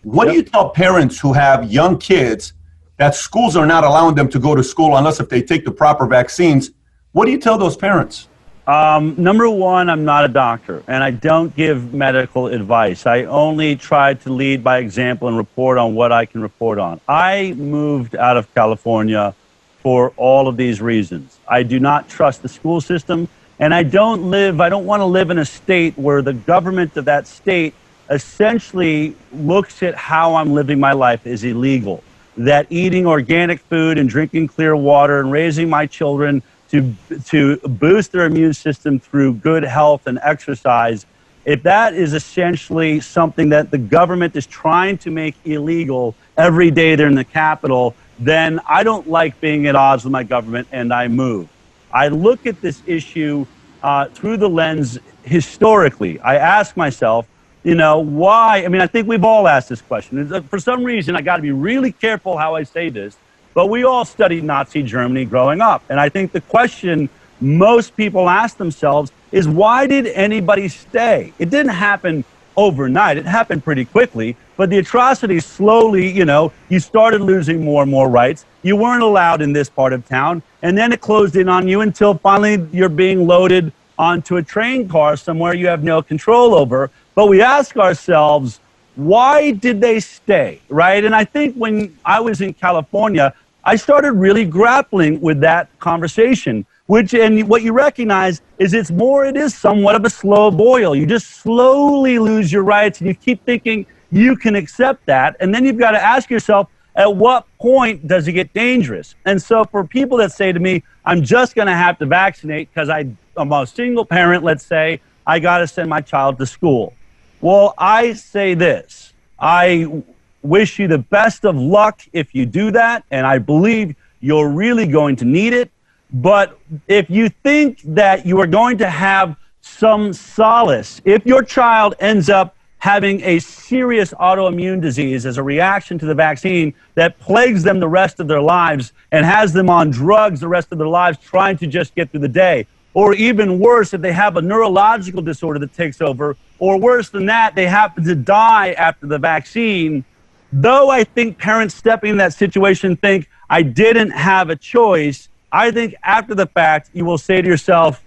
[0.02, 2.54] What do you tell parents who have young kids
[2.96, 5.70] that schools are not allowing them to go to school unless if they take the
[5.70, 6.70] proper vaccines?
[7.12, 8.28] What do you tell those parents?
[8.66, 13.04] Um, number one, I'm not a doctor, and I don't give medical advice.
[13.04, 17.00] I only try to lead by example and report on what I can report on.
[17.08, 19.34] I moved out of California
[19.82, 21.40] for all of these reasons.
[21.48, 23.28] I do not trust the school system,
[23.58, 26.96] and I don't live, I don't want to live in a state where the government
[26.96, 27.74] of that state
[28.10, 32.02] essentially looks at how I'm living my life as illegal.
[32.36, 36.94] That eating organic food and drinking clear water and raising my children to,
[37.26, 41.06] to boost their immune system through good health and exercise,
[41.44, 46.94] if that is essentially something that the government is trying to make illegal every day
[46.96, 50.92] they're in the Capitol, then I don't like being at odds with my government and
[50.92, 51.48] I move.
[51.92, 53.46] I look at this issue
[53.82, 56.20] uh, through the lens historically.
[56.20, 57.26] I ask myself,
[57.62, 58.64] you know, why?
[58.64, 60.32] I mean, I think we've all asked this question.
[60.32, 63.16] Uh, For some reason, I got to be really careful how I say this,
[63.54, 65.82] but we all studied Nazi Germany growing up.
[65.90, 67.08] And I think the question
[67.40, 71.32] most people ask themselves is why did anybody stay?
[71.38, 72.24] It didn't happen
[72.56, 77.82] overnight, it happened pretty quickly, but the atrocities slowly, you know, you started losing more
[77.82, 78.44] and more rights.
[78.62, 81.80] You weren't allowed in this part of town, and then it closed in on you
[81.80, 86.90] until finally you're being loaded onto a train car somewhere you have no control over.
[87.20, 88.60] But we ask ourselves,
[88.96, 91.04] why did they stay, right?
[91.04, 96.64] And I think when I was in California, I started really grappling with that conversation,
[96.86, 100.96] which, and what you recognize is it's more, it is somewhat of a slow boil.
[100.96, 105.36] You just slowly lose your rights and you keep thinking you can accept that.
[105.40, 109.14] And then you've got to ask yourself, at what point does it get dangerous?
[109.26, 112.70] And so for people that say to me, I'm just going to have to vaccinate
[112.72, 113.18] because I'm
[113.52, 116.94] a single parent, let's say, I got to send my child to school.
[117.40, 120.02] Well, I say this I
[120.42, 124.86] wish you the best of luck if you do that, and I believe you're really
[124.86, 125.70] going to need it.
[126.12, 131.94] But if you think that you are going to have some solace, if your child
[132.00, 137.62] ends up having a serious autoimmune disease as a reaction to the vaccine that plagues
[137.62, 140.88] them the rest of their lives and has them on drugs the rest of their
[140.88, 144.42] lives trying to just get through the day, or even worse, if they have a
[144.42, 149.18] neurological disorder that takes over, or worse than that, they happen to die after the
[149.18, 150.04] vaccine.
[150.52, 155.70] Though I think parents stepping in that situation think I didn't have a choice, I
[155.70, 158.02] think after the fact, you will say to yourself,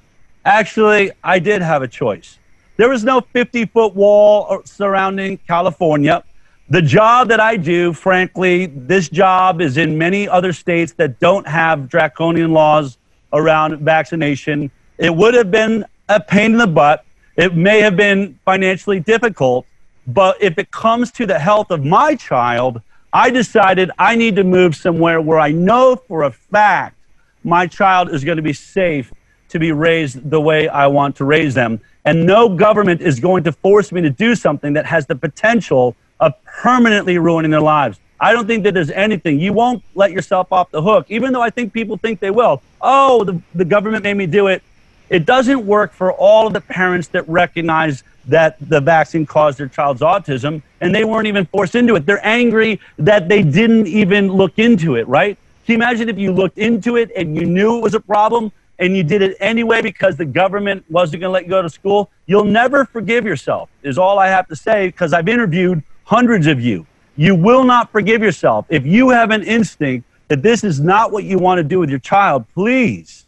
[0.45, 2.37] actually, I did have a choice.
[2.75, 6.23] There was no 50 foot wall surrounding California.
[6.69, 11.47] The job that I do, frankly, this job is in many other states that don't
[11.47, 12.97] have draconian laws
[13.33, 14.71] around vaccination.
[14.97, 17.03] It would have been a pain in the butt.
[17.35, 19.65] It may have been financially difficult,
[20.07, 22.81] but if it comes to the health of my child,
[23.11, 26.95] I decided I need to move somewhere where I know for a fact
[27.43, 29.11] my child is going to be safe
[29.49, 31.79] to be raised the way I want to raise them.
[32.05, 35.95] And no government is going to force me to do something that has the potential
[36.19, 37.99] of permanently ruining their lives.
[38.19, 39.39] I don't think that there's anything.
[39.39, 42.61] You won't let yourself off the hook, even though I think people think they will.
[42.81, 44.63] Oh, the, the government made me do it.
[45.09, 49.67] It doesn't work for all of the parents that recognize that the vaccine caused their
[49.67, 52.05] child's autism and they weren't even forced into it.
[52.05, 55.37] They're angry that they didn't even look into it, right?
[55.65, 58.51] Can you imagine if you looked into it and you knew it was a problem
[58.79, 61.69] and you did it anyway because the government wasn't going to let you go to
[61.69, 62.09] school?
[62.25, 66.59] You'll never forgive yourself, is all I have to say, because I've interviewed hundreds of
[66.59, 66.85] you.
[67.15, 68.65] You will not forgive yourself.
[68.69, 71.89] If you have an instinct that this is not what you want to do with
[71.89, 73.25] your child, please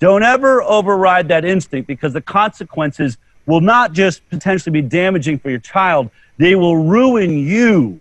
[0.00, 5.50] don't ever override that instinct because the consequences will not just potentially be damaging for
[5.50, 8.00] your child, they will ruin you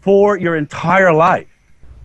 [0.00, 1.48] for your entire life.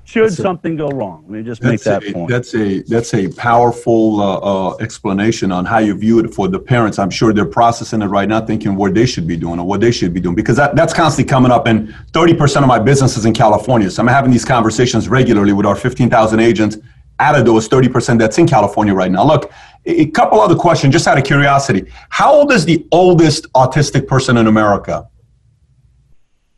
[0.08, 1.26] Should that's something a, go wrong.
[1.28, 2.30] Let me just make that a, point.
[2.30, 6.60] That's a that's a powerful uh, uh, explanation on how you view it for the
[6.60, 6.98] parents.
[6.98, 9.82] I'm sure they're processing it right now, thinking what they should be doing or what
[9.82, 11.68] they should be doing because that, that's constantly coming up.
[11.68, 15.66] And 30% of my business is in California, so I'm having these conversations regularly with
[15.66, 16.78] our 15,000 agents.
[17.20, 19.26] Out of those 30% that's in California right now.
[19.26, 19.52] Look,
[19.86, 21.92] a couple other questions, just out of curiosity.
[22.10, 25.10] How old is the oldest autistic person in America?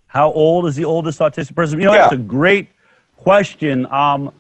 [0.08, 1.80] How old is the oldest autistic person?
[1.80, 2.02] You know, yeah.
[2.02, 2.68] that's a great
[3.24, 3.86] question.
[3.88, 4.34] Um,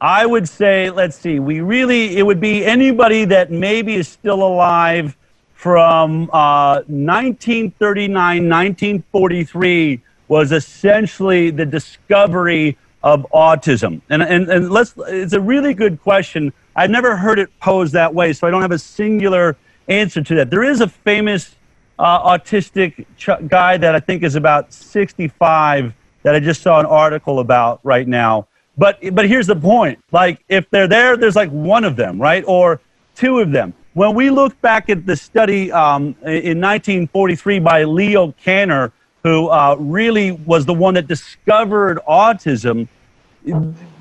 [0.00, 4.42] I would say, let's see, we really, it would be anybody that maybe is still
[4.42, 5.16] alive
[5.54, 14.02] from uh, 1939, 1943 was essentially the discovery of autism.
[14.10, 16.52] And, and, and let's, it's a really good question.
[16.76, 19.56] I've never heard it posed that way, so I don't have a singular
[19.88, 20.50] answer to that.
[20.50, 21.54] There is a famous
[21.98, 23.06] uh, autistic
[23.48, 25.94] guy that I think is about 65
[26.24, 28.48] that I just saw an article about right now.
[28.76, 32.42] But but here's the point: like if they're there, there's like one of them, right,
[32.46, 32.80] or
[33.14, 33.72] two of them.
[33.92, 38.90] When we look back at the study um, in 1943 by Leo Kanner,
[39.22, 42.88] who uh, really was the one that discovered autism,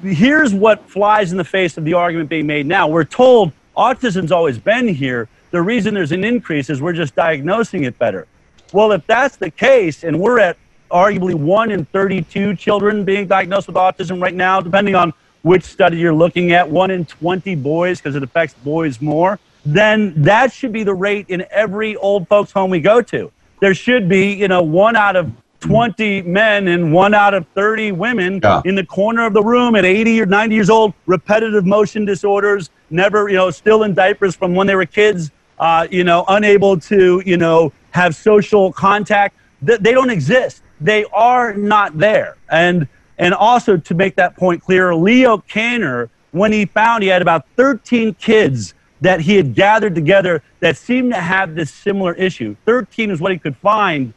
[0.02, 2.88] here's what flies in the face of the argument being made now.
[2.88, 5.30] We're told autism's always been here.
[5.52, 8.26] The reason there's an increase is we're just diagnosing it better.
[8.72, 10.58] Well, if that's the case, and we're at
[10.94, 15.98] arguably one in 32 children being diagnosed with autism right now, depending on which study
[15.98, 20.72] you're looking at, one in 20 boys because it affects boys more, then that should
[20.72, 23.32] be the rate in every old folks home we go to.
[23.60, 25.32] There should be, you know, one out of
[25.62, 28.62] 20 men and one out of 30 women yeah.
[28.66, 32.70] in the corner of the room at 80 or 90 years old, repetitive motion disorders,
[32.89, 36.78] never, you know, still in diapers from when they were kids, uh, you know, unable
[36.82, 39.38] to, you know, have social contact.
[39.62, 40.62] They don't exist.
[40.84, 42.38] They are not there.
[42.50, 47.22] And and also to make that point clear, Leo Kanner, when he found he had
[47.22, 52.56] about 13 kids that he had gathered together that seemed to have this similar issue.
[52.66, 54.14] 13 is what he could find.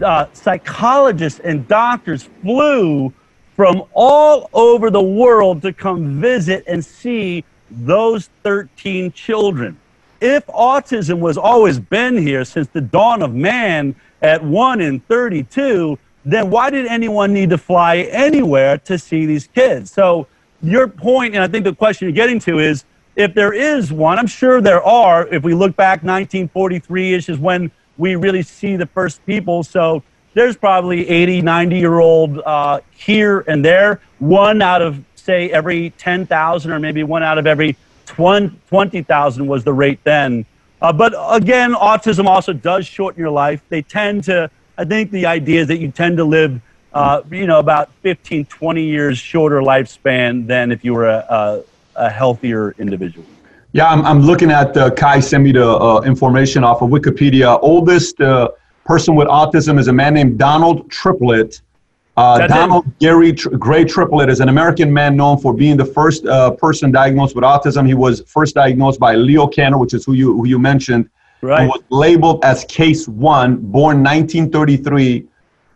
[0.00, 3.12] Uh, psychologists and doctors flew
[3.54, 9.78] from all over the world to come visit and see those 13 children.
[10.20, 15.98] If autism was always been here since the dawn of man, at 1 in 32,
[16.24, 19.92] then why did anyone need to fly anywhere to see these kids?
[19.92, 20.26] So,
[20.62, 22.84] your point, and I think the question you're getting to is
[23.16, 25.28] if there is one, I'm sure there are.
[25.28, 29.62] If we look back, 1943 ish is when we really see the first people.
[29.62, 30.02] So,
[30.32, 34.00] there's probably 80, 90 year old uh, here and there.
[34.18, 39.72] One out of, say, every 10,000, or maybe one out of every 20,000 was the
[39.72, 40.46] rate then.
[40.80, 43.62] Uh, but again, autism also does shorten your life.
[43.68, 46.60] They tend to, I think the idea is that you tend to live,
[46.92, 51.62] uh, you know, about 15, 20 years shorter lifespan than if you were a, a,
[51.96, 53.26] a healthier individual.
[53.72, 57.58] Yeah, I'm, I'm looking at uh, Kai sent me the uh, information off of Wikipedia.
[57.60, 58.50] Oldest uh,
[58.84, 61.60] person with autism is a man named Donald Triplett.
[62.16, 62.98] Uh, Donald it.
[63.00, 66.92] Gary Tr- Gray Triplett is an American man known for being the first uh, person
[66.92, 67.86] diagnosed with autism.
[67.86, 71.10] He was first diagnosed by Leo Kanner, which is who you who you mentioned,
[71.42, 71.62] right.
[71.62, 75.26] and was labeled as case one, born 1933,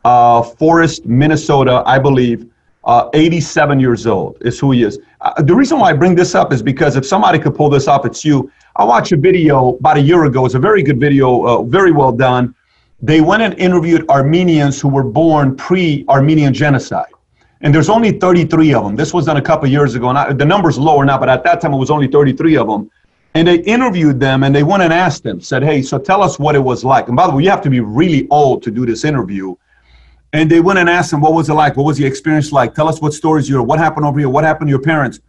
[0.05, 2.49] uh, Forest, Minnesota, I believe.
[2.85, 4.99] Uh, 87 years old is who he is.
[5.21, 7.87] Uh, the reason why I bring this up is because if somebody could pull this
[7.87, 8.51] off, it's you.
[8.77, 10.47] I watched a video about a year ago.
[10.47, 12.55] It's a very good video, uh, very well done
[13.01, 17.07] they went and interviewed Armenians who were born pre-Armenian genocide.
[17.61, 18.97] And there's only 33 of them.
[18.97, 20.09] This was done a couple years ago.
[20.09, 22.67] And I, the number's lower now, but at that time it was only 33 of
[22.67, 22.91] them.
[23.35, 26.39] And they interviewed them and they went and asked them, said, hey, so tell us
[26.39, 27.09] what it was like.
[27.09, 29.55] And by the way, you have to be really old to do this interview.
[30.33, 31.77] And they went and asked them, what was it like?
[31.77, 32.75] What was the experience like?
[32.75, 33.63] Tell us what stories you heard.
[33.63, 34.29] What happened over here?
[34.29, 35.21] What happened to your parents?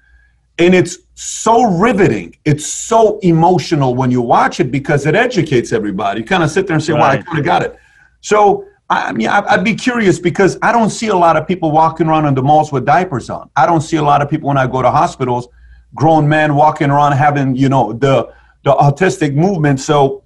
[0.60, 2.36] And it's so riveting.
[2.46, 6.22] It's so emotional when you watch it because it educates everybody.
[6.22, 7.00] You kind of sit there and say, right.
[7.00, 7.78] "Well, I kind of got it."
[8.22, 12.08] So I mean, I'd be curious because I don't see a lot of people walking
[12.08, 13.50] around in the malls with diapers on.
[13.56, 15.48] I don't see a lot of people when I go to hospitals,
[15.94, 18.34] grown men walking around having, you know, the
[18.64, 19.80] the autistic movement.
[19.80, 20.24] So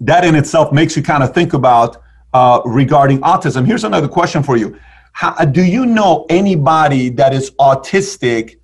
[0.00, 1.96] that in itself makes you kind of think about
[2.34, 3.64] uh, regarding autism.
[3.64, 4.76] Here's another question for you:
[5.12, 8.56] How, Do you know anybody that is autistic?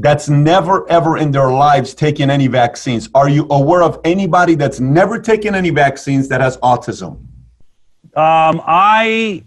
[0.00, 3.08] That's never ever in their lives taken any vaccines.
[3.14, 7.18] Are you aware of anybody that's never taken any vaccines that has autism?
[8.16, 9.44] Um, I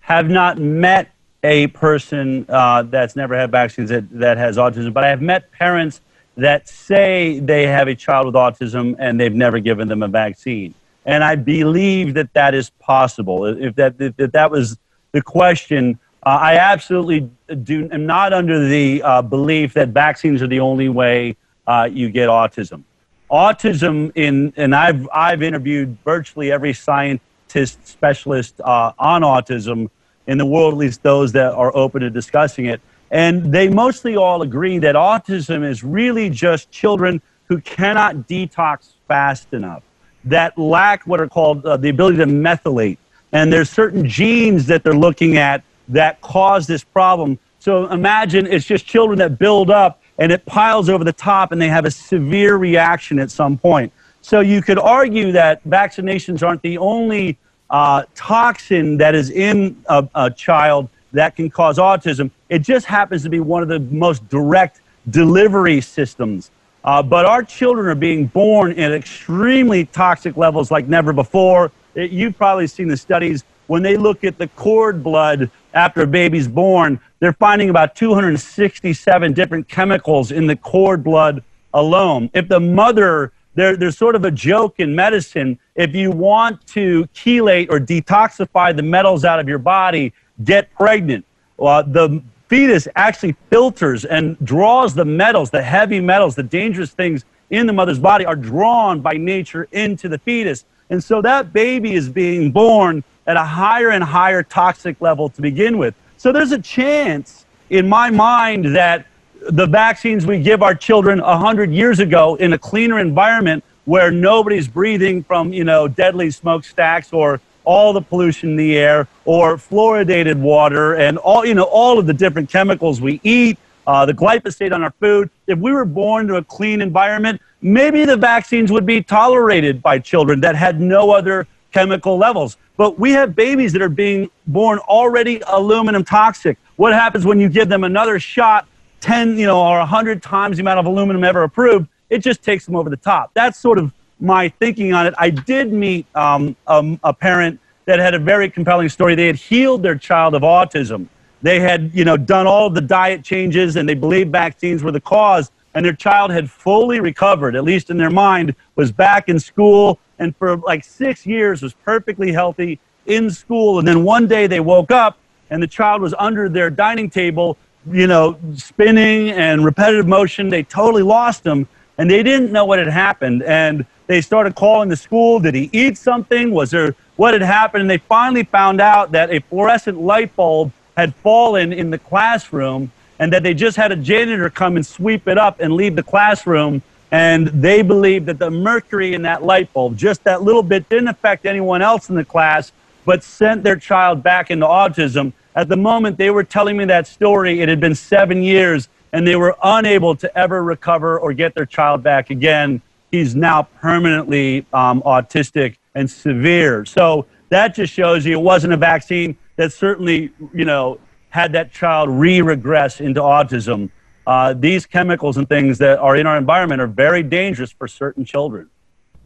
[0.00, 1.10] have not met
[1.42, 5.52] a person uh, that's never had vaccines that, that has autism, but I have met
[5.52, 6.00] parents
[6.36, 10.74] that say they have a child with autism and they've never given them a vaccine.
[11.04, 13.44] And I believe that that is possible.
[13.44, 14.78] If that, if that was
[15.12, 17.30] the question, Uh, I absolutely
[17.62, 22.10] do am not under the uh, belief that vaccines are the only way uh, you
[22.10, 22.82] get autism.
[23.30, 29.88] Autism in and I've I've interviewed virtually every scientist specialist uh, on autism
[30.26, 34.16] in the world, at least those that are open to discussing it, and they mostly
[34.16, 39.82] all agree that autism is really just children who cannot detox fast enough,
[40.24, 42.98] that lack what are called uh, the ability to methylate,
[43.32, 47.38] and there's certain genes that they're looking at that cause this problem.
[47.58, 51.60] So imagine it's just children that build up and it piles over the top and
[51.60, 53.92] they have a severe reaction at some point.
[54.22, 57.38] So you could argue that vaccinations aren't the only
[57.70, 62.30] uh, toxin that is in a, a child that can cause autism.
[62.48, 66.50] It just happens to be one of the most direct delivery systems.
[66.84, 71.72] Uh, but our children are being born at extremely toxic levels like never before.
[71.94, 76.06] It, you've probably seen the studies when they look at the cord blood after a
[76.06, 82.28] baby's born, they're finding about 267 different chemicals in the cord blood alone.
[82.34, 85.56] If the mother, there's sort of a joke in medicine.
[85.76, 90.12] If you want to chelate or detoxify the metals out of your body,
[90.42, 91.24] get pregnant.
[91.56, 97.68] The fetus actually filters and draws the metals, the heavy metals, the dangerous things in
[97.68, 100.64] the mother's body are drawn by nature into the fetus.
[100.90, 105.40] And so that baby is being born at a higher and higher toxic level to
[105.40, 105.94] begin with.
[106.16, 109.06] So there's a chance in my mind that
[109.50, 114.68] the vaccines we give our children 100 years ago in a cleaner environment where nobody's
[114.68, 120.36] breathing from, you know, deadly smokestacks or all the pollution in the air or fluoridated
[120.36, 124.72] water and all, you know, all of the different chemicals we eat, uh, the glyphosate
[124.72, 125.30] on our food.
[125.46, 129.98] If we were born to a clean environment, maybe the vaccines would be tolerated by
[129.98, 132.56] children that had no other chemical levels.
[132.76, 136.58] But we have babies that are being born already aluminum toxic.
[136.76, 138.66] What happens when you give them another shot,
[139.00, 141.88] 10, you know, or 100 times the amount of aluminum ever approved?
[142.08, 143.30] It just takes them over the top.
[143.34, 145.14] That's sort of my thinking on it.
[145.18, 149.14] I did meet um, a parent that had a very compelling story.
[149.14, 151.08] They had healed their child of autism.
[151.42, 155.00] They had, you know, done all the diet changes and they believed vaccines were the
[155.00, 159.38] cause and their child had fully recovered, at least in their mind, was back in
[159.38, 163.78] school, and for like six years was perfectly healthy in school.
[163.78, 165.18] And then one day they woke up
[165.48, 167.56] and the child was under their dining table,
[167.90, 170.48] you know, spinning and repetitive motion.
[170.48, 171.66] They totally lost him
[171.98, 173.42] and they didn't know what had happened.
[173.44, 175.40] And they started calling the school.
[175.40, 176.50] Did he eat something?
[176.50, 177.82] Was there what had happened?
[177.82, 182.92] And they finally found out that a fluorescent light bulb had fallen in the classroom
[183.18, 186.02] and that they just had a janitor come and sweep it up and leave the
[186.02, 186.82] classroom.
[187.10, 191.08] And they believed that the mercury in that light bulb, just that little bit, didn't
[191.08, 192.72] affect anyone else in the class,
[193.04, 195.32] but sent their child back into autism.
[195.56, 199.26] At the moment they were telling me that story, it had been seven years, and
[199.26, 202.80] they were unable to ever recover or get their child back again.
[203.10, 206.84] He's now permanently um, autistic and severe.
[206.84, 210.98] So that just shows you it wasn't a vaccine that certainly, you know,
[211.28, 213.90] had that child re-regress into autism.
[214.26, 218.24] Uh, these chemicals and things that are in our environment are very dangerous for certain
[218.24, 218.70] children.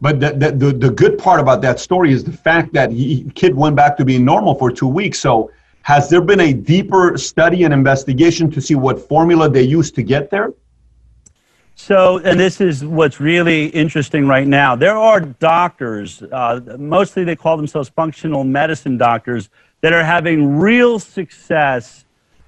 [0.01, 3.55] But the, the, the, good part about that story is the fact that he kid
[3.55, 5.21] went back to being normal for two weeks.
[5.21, 5.51] So
[5.83, 10.03] has there been a deeper study and investigation to see what formula they used to
[10.03, 10.51] get there?
[11.75, 14.75] So, and this is what's really interesting right now.
[14.75, 19.49] There are doctors, uh, mostly they call themselves functional medicine doctors,
[19.81, 22.05] that are having real success,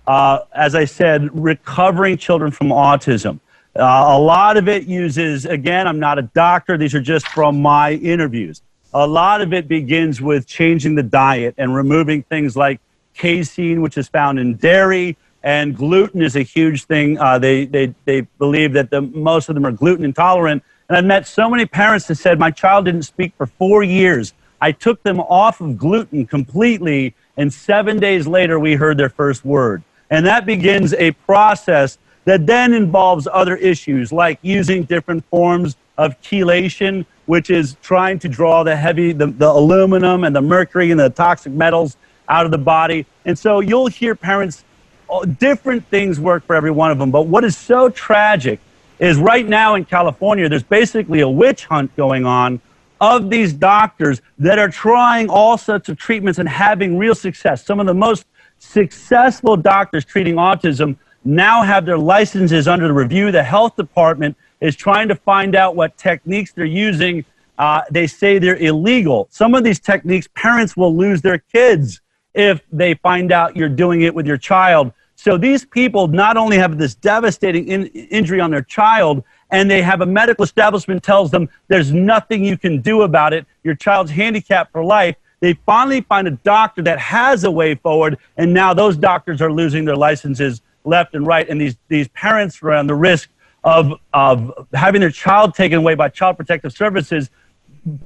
[0.07, 3.39] uh, as I said, recovering children from autism.
[3.75, 7.61] Uh, a lot of it uses, again, I'm not a doctor, these are just from
[7.61, 8.61] my interviews.
[8.93, 12.79] A lot of it begins with changing the diet and removing things like
[13.13, 17.19] casein, which is found in dairy, and gluten is a huge thing.
[17.19, 20.63] Uh, they, they, they believe that the, most of them are gluten intolerant.
[20.89, 24.33] And I've met so many parents that said, My child didn't speak for four years.
[24.61, 29.45] I took them off of gluten completely and seven days later, we heard their first
[29.45, 29.83] word.
[30.09, 36.19] And that begins a process that then involves other issues like using different forms of
[36.21, 40.99] chelation, which is trying to draw the heavy, the, the aluminum and the mercury and
[40.99, 41.95] the toxic metals
[42.27, 43.05] out of the body.
[43.25, 44.63] And so you'll hear parents,
[45.09, 47.11] uh, different things work for every one of them.
[47.11, 48.59] But what is so tragic
[48.99, 52.59] is right now in California, there's basically a witch hunt going on
[52.99, 57.65] of these doctors that are trying all sorts of treatments and having real success.
[57.65, 58.25] Some of the most
[58.59, 63.31] successful doctors treating autism now have their licenses under review.
[63.31, 67.25] The health department is trying to find out what techniques they're using.
[67.57, 69.27] Uh, they say they're illegal.
[69.31, 72.01] Some of these techniques, parents will lose their kids
[72.33, 74.93] if they find out you're doing it with your child.
[75.15, 79.81] So these people not only have this devastating in- injury on their child, and they
[79.81, 83.45] have a medical establishment tells them there's nothing you can do about it.
[83.63, 85.15] Your child's handicapped for life.
[85.39, 89.51] They finally find a doctor that has a way forward, and now those doctors are
[89.51, 93.29] losing their licenses left and right, and these these parents are on the risk
[93.63, 97.29] of of having their child taken away by Child Protective Services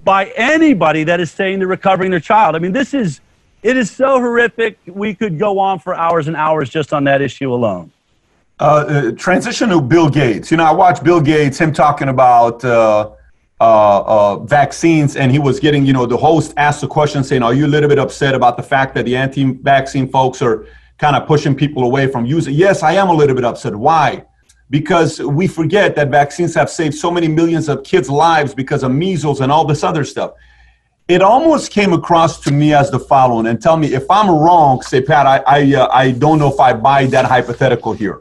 [0.03, 2.55] by anybody that is saying they're recovering their child.
[2.55, 3.21] I mean, this is
[3.63, 4.77] it is so horrific.
[4.85, 7.91] We could go on for hours and hours just on that issue alone.
[8.61, 10.51] Uh, uh, transition to Bill Gates.
[10.51, 13.09] You know, I watched Bill Gates, him talking about uh,
[13.59, 13.63] uh,
[14.05, 17.55] uh, vaccines, and he was getting, you know, the host asked the question saying, Are
[17.55, 20.67] you a little bit upset about the fact that the anti vaccine folks are
[20.99, 22.53] kind of pushing people away from using?
[22.53, 23.75] Yes, I am a little bit upset.
[23.75, 24.25] Why?
[24.69, 28.91] Because we forget that vaccines have saved so many millions of kids' lives because of
[28.91, 30.33] measles and all this other stuff
[31.07, 34.81] it almost came across to me as the following and tell me if i'm wrong
[34.81, 38.20] say pat i I, uh, I don't know if i buy that hypothetical here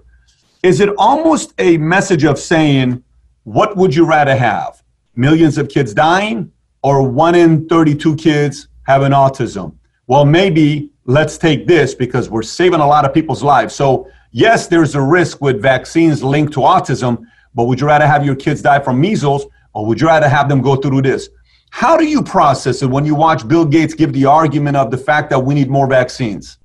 [0.63, 3.03] is it almost a message of saying
[3.45, 4.83] what would you rather have?
[5.17, 6.53] Millions of kids dying
[6.83, 9.75] or one in 32 kids having autism?
[10.07, 13.75] Well maybe let's take this because we're saving a lot of people's lives.
[13.75, 18.25] So yes there's a risk with vaccines linked to autism but would you rather have
[18.25, 21.31] your kids die from measles or would you rather have them go through this?
[21.71, 24.99] How do you process it when you watch Bill Gates give the argument of the
[24.99, 26.59] fact that we need more vaccines?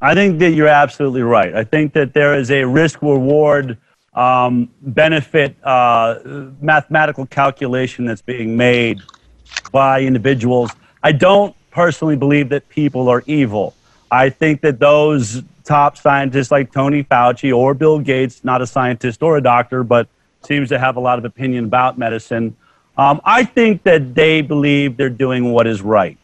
[0.00, 1.54] I think that you're absolutely right.
[1.54, 3.78] I think that there is a risk reward
[4.12, 6.18] um, benefit uh,
[6.60, 9.00] mathematical calculation that's being made
[9.72, 10.70] by individuals.
[11.02, 13.74] I don't personally believe that people are evil.
[14.10, 19.22] I think that those top scientists like Tony Fauci or Bill Gates, not a scientist
[19.22, 20.08] or a doctor, but
[20.42, 22.56] seems to have a lot of opinion about medicine,
[22.96, 26.16] um, I think that they believe they're doing what is right.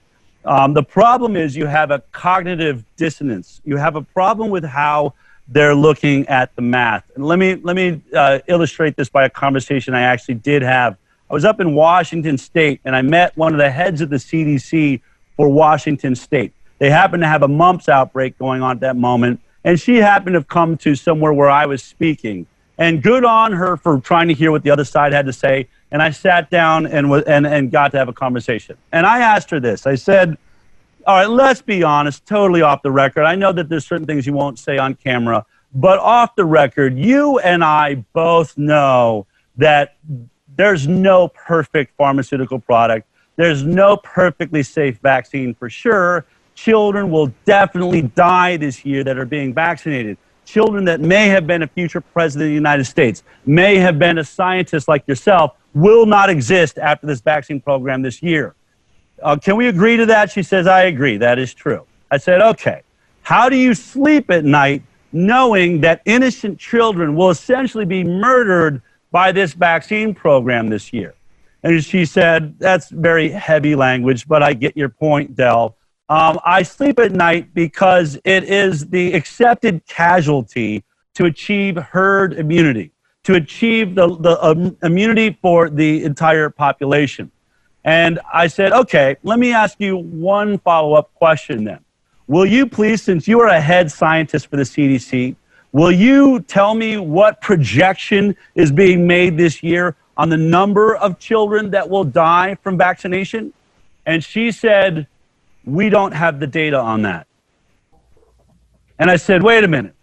[0.44, 3.60] Um, the problem is you have a cognitive dissonance.
[3.64, 5.14] You have a problem with how
[5.48, 7.04] they're looking at the math.
[7.14, 10.96] And let me let me uh, illustrate this by a conversation I actually did have.
[11.30, 14.16] I was up in Washington State and I met one of the heads of the
[14.16, 15.00] CDC
[15.36, 16.52] for Washington State.
[16.78, 20.34] They happened to have a mumps outbreak going on at that moment, and she happened
[20.34, 22.46] to have come to somewhere where I was speaking.
[22.82, 25.68] And good on her for trying to hear what the other side had to say
[25.92, 28.76] and I sat down and, and, and got to have a conversation.
[28.92, 29.86] And I asked her this.
[29.86, 30.38] I said,
[31.06, 33.24] all right, let's be honest, totally off the record.
[33.24, 36.96] I know that there's certain things you won't say on camera, but off the record,
[36.96, 39.26] you and I both know
[39.58, 39.96] that
[40.56, 43.06] there's no perfect pharmaceutical product.
[43.36, 46.24] There's no perfectly safe vaccine for sure.
[46.54, 50.16] Children will definitely die this year that are being vaccinated.
[50.44, 54.18] Children that may have been a future president of the United States, may have been
[54.18, 58.54] a scientist like yourself, will not exist after this vaccine program this year.
[59.22, 60.30] Uh, can we agree to that?
[60.30, 61.16] She says, I agree.
[61.16, 61.86] That is true.
[62.10, 62.82] I said, okay.
[63.22, 64.82] How do you sleep at night
[65.12, 71.14] knowing that innocent children will essentially be murdered by this vaccine program this year?
[71.62, 75.76] And she said, That's very heavy language, but I get your point, Del.
[76.08, 80.84] Um, I sleep at night because it is the accepted casualty
[81.14, 82.92] to achieve herd immunity
[83.24, 87.30] to achieve the, the um, immunity for the entire population.
[87.84, 91.80] And I said, okay, let me ask you one follow up question then.
[92.26, 95.34] Will you please, since you are a head scientist for the CDC,
[95.72, 101.18] will you tell me what projection is being made this year on the number of
[101.18, 103.52] children that will die from vaccination?
[104.06, 105.06] And she said,
[105.64, 107.26] we don't have the data on that.
[108.98, 109.94] And I said, wait a minute.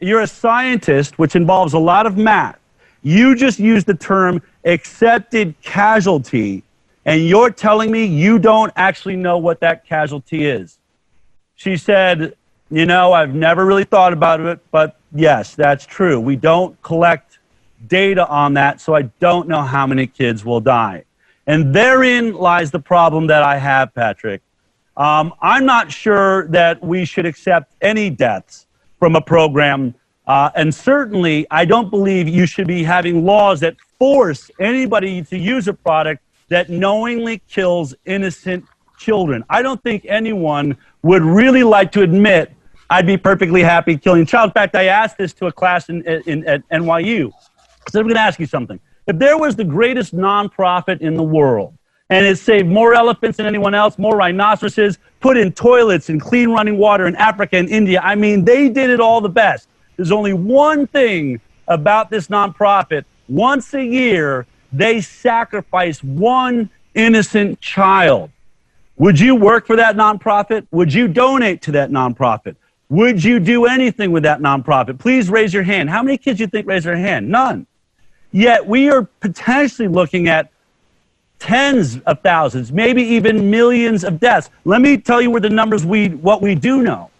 [0.00, 2.58] You're a scientist, which involves a lot of math.
[3.02, 6.62] You just used the term accepted casualty,
[7.04, 10.78] and you're telling me you don't actually know what that casualty is.
[11.54, 12.34] She said,
[12.70, 16.20] You know, I've never really thought about it, but yes, that's true.
[16.20, 17.38] We don't collect
[17.86, 21.04] data on that, so I don't know how many kids will die.
[21.46, 24.42] And therein lies the problem that I have, Patrick.
[24.98, 28.66] Um, I'm not sure that we should accept any deaths
[28.98, 29.94] from a program
[30.28, 35.38] uh, and certainly, I don't believe you should be having laws that force anybody to
[35.38, 38.66] use a product that knowingly kills innocent
[38.98, 39.42] children.
[39.48, 42.52] I don't think anyone would really like to admit
[42.90, 44.50] I'd be perfectly happy killing a child.
[44.50, 47.32] In fact, I asked this to a class in, in, at NYU.
[47.88, 48.78] So I'm going to ask you something.
[49.06, 51.77] If there was the greatest nonprofit in the world,
[52.10, 56.50] and it saved more elephants than anyone else, more rhinoceroses, put in toilets and clean
[56.50, 58.00] running water in Africa and India.
[58.02, 59.68] I mean, they did it all the best.
[59.96, 63.04] There's only one thing about this nonprofit.
[63.28, 68.30] Once a year, they sacrifice one innocent child.
[68.96, 70.66] Would you work for that nonprofit?
[70.70, 72.56] Would you donate to that nonprofit?
[72.88, 74.98] Would you do anything with that nonprofit?
[74.98, 75.90] Please raise your hand.
[75.90, 77.28] How many kids you think raise their hand?
[77.28, 77.66] None.
[78.32, 80.50] Yet we are potentially looking at
[81.38, 84.50] tens of thousands, maybe even millions of deaths.
[84.64, 87.10] Let me tell you where the numbers we what we do know.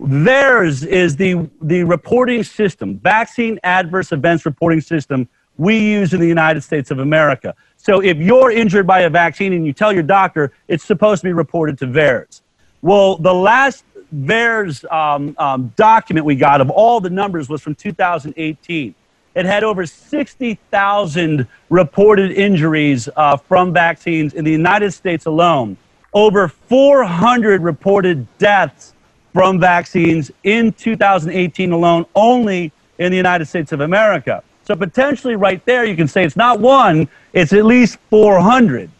[0.00, 5.26] VAERS is the, the reporting system, vaccine adverse events reporting system
[5.56, 7.54] we use in the United States of America.
[7.78, 11.28] So if you're injured by a vaccine and you tell your doctor, it's supposed to
[11.28, 12.42] be reported to VAERS.
[12.82, 13.84] Well, the last
[14.14, 18.94] VAERS um, um, document we got of all the numbers was from 2018.
[19.36, 25.76] It had over 60,000 reported injuries uh, from vaccines in the United States alone,
[26.14, 28.94] over 400 reported deaths
[29.34, 34.42] from vaccines in 2018 alone, only in the United States of America.
[34.64, 38.90] So potentially, right there, you can say it's not one, it's at least 400.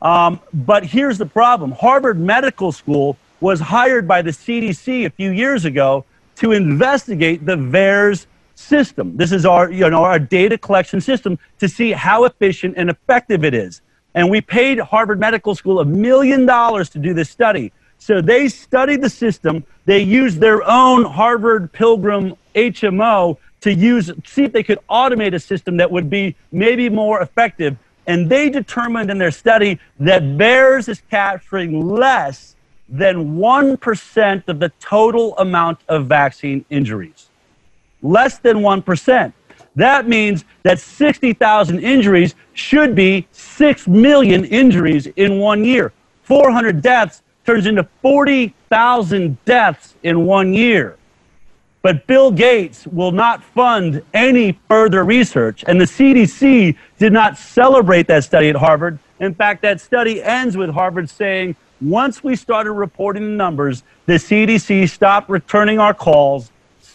[0.00, 5.30] Um, but here's the problem Harvard Medical School was hired by the CDC a few
[5.30, 6.06] years ago
[6.36, 8.24] to investigate the VAERS
[8.54, 9.16] system.
[9.16, 13.44] This is our, you know, our data collection system to see how efficient and effective
[13.44, 13.82] it is.
[14.14, 17.72] And we paid Harvard Medical School a million dollars to do this study.
[17.98, 19.64] So they studied the system.
[19.86, 25.40] They used their own Harvard Pilgrim HMO to use, see if they could automate a
[25.40, 27.76] system that would be maybe more effective.
[28.06, 32.56] And they determined in their study that VAERS is capturing less
[32.88, 37.30] than 1% of the total amount of vaccine injuries
[38.04, 39.32] less than 1%.
[39.74, 45.92] That means that 60,000 injuries should be 6 million injuries in one year.
[46.22, 50.96] 400 deaths turns into 40,000 deaths in one year.
[51.82, 58.06] But Bill Gates will not fund any further research, and the CDC did not celebrate
[58.06, 58.98] that study at Harvard.
[59.20, 64.14] In fact, that study ends with Harvard saying, once we started reporting the numbers, the
[64.14, 66.50] CDC stopped returning our calls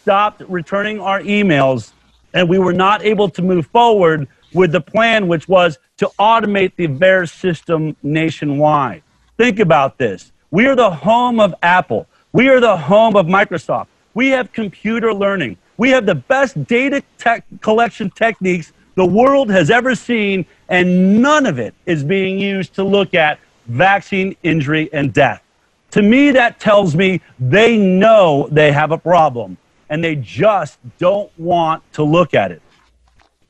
[0.10, 1.92] stopped returning our emails,
[2.34, 6.72] and we were not able to move forward with the plan, which was to automate
[6.78, 9.04] the VAERS system nationwide.
[9.38, 10.32] Think about this.
[10.50, 12.08] We are the home of Apple.
[12.34, 13.86] We are the home of Microsoft.
[14.16, 15.58] We have computer learning.
[15.78, 21.46] We have the best data tech collection techniques the world has ever seen, and none
[21.46, 23.38] of it is being used to look at
[23.68, 25.44] vaccine injury and death.
[25.92, 29.56] To me, that tells me they know they have a problem
[29.90, 32.62] and they just don't want to look at it.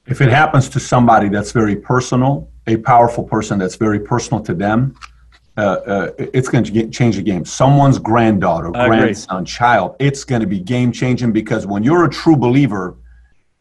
[0.07, 4.53] If it happens to somebody that's very personal, a powerful person that's very personal to
[4.53, 4.95] them,
[5.57, 7.43] uh, uh, it's going to change the game.
[7.43, 12.35] Someone's granddaughter, grandson, child, it's going to be game changing because when you're a true
[12.35, 12.95] believer,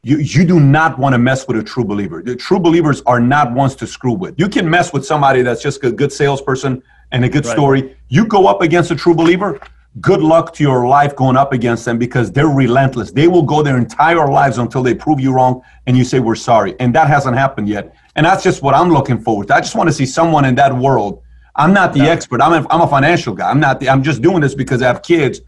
[0.05, 2.23] you, you do not want to mess with a true believer.
[2.23, 4.39] The true believers are not ones to screw with.
[4.39, 7.53] You can mess with somebody that's just a good salesperson and a good right.
[7.53, 7.97] story.
[8.09, 9.61] You go up against a true believer,
[10.01, 13.11] good luck to your life going up against them because they're relentless.
[13.11, 16.35] They will go their entire lives until they prove you wrong and you say, We're
[16.35, 16.75] sorry.
[16.79, 17.95] And that hasn't happened yet.
[18.17, 19.55] And that's just what I'm looking forward to.
[19.55, 21.23] I just want to see someone in that world.
[21.57, 22.11] I'm not the yeah.
[22.11, 22.41] expert.
[22.41, 23.51] I'm a, I'm a financial guy.
[23.51, 25.41] I'm not the, I'm just doing this because I have kids,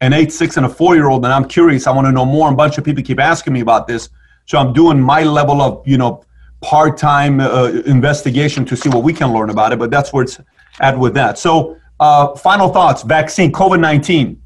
[0.00, 1.86] an eight, six, and a four year old, and I'm curious.
[1.86, 2.48] I want to know more.
[2.48, 4.10] And a bunch of people keep asking me about this.
[4.46, 6.22] So I'm doing my level of, you know,
[6.60, 9.78] part time uh, investigation to see what we can learn about it.
[9.78, 10.38] But that's where it's
[10.80, 11.38] at with that.
[11.38, 14.40] So, uh, final thoughts vaccine, COVID 19.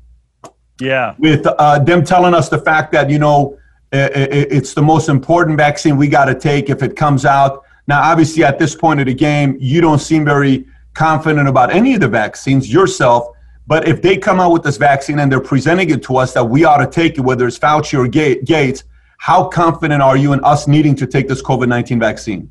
[0.80, 1.14] Yeah.
[1.18, 3.58] With uh, them telling us the fact that, you know,
[3.90, 7.64] it's the most important vaccine we got to take if it comes out.
[7.86, 11.94] Now, obviously, at this point of the game, you don't seem very confident about any
[11.94, 13.34] of the vaccines yourself.
[13.66, 16.44] But if they come out with this vaccine and they're presenting it to us that
[16.44, 18.84] we ought to take it, whether it's Fauci or Gates,
[19.18, 22.50] how confident are you in us needing to take this COVID 19 vaccine?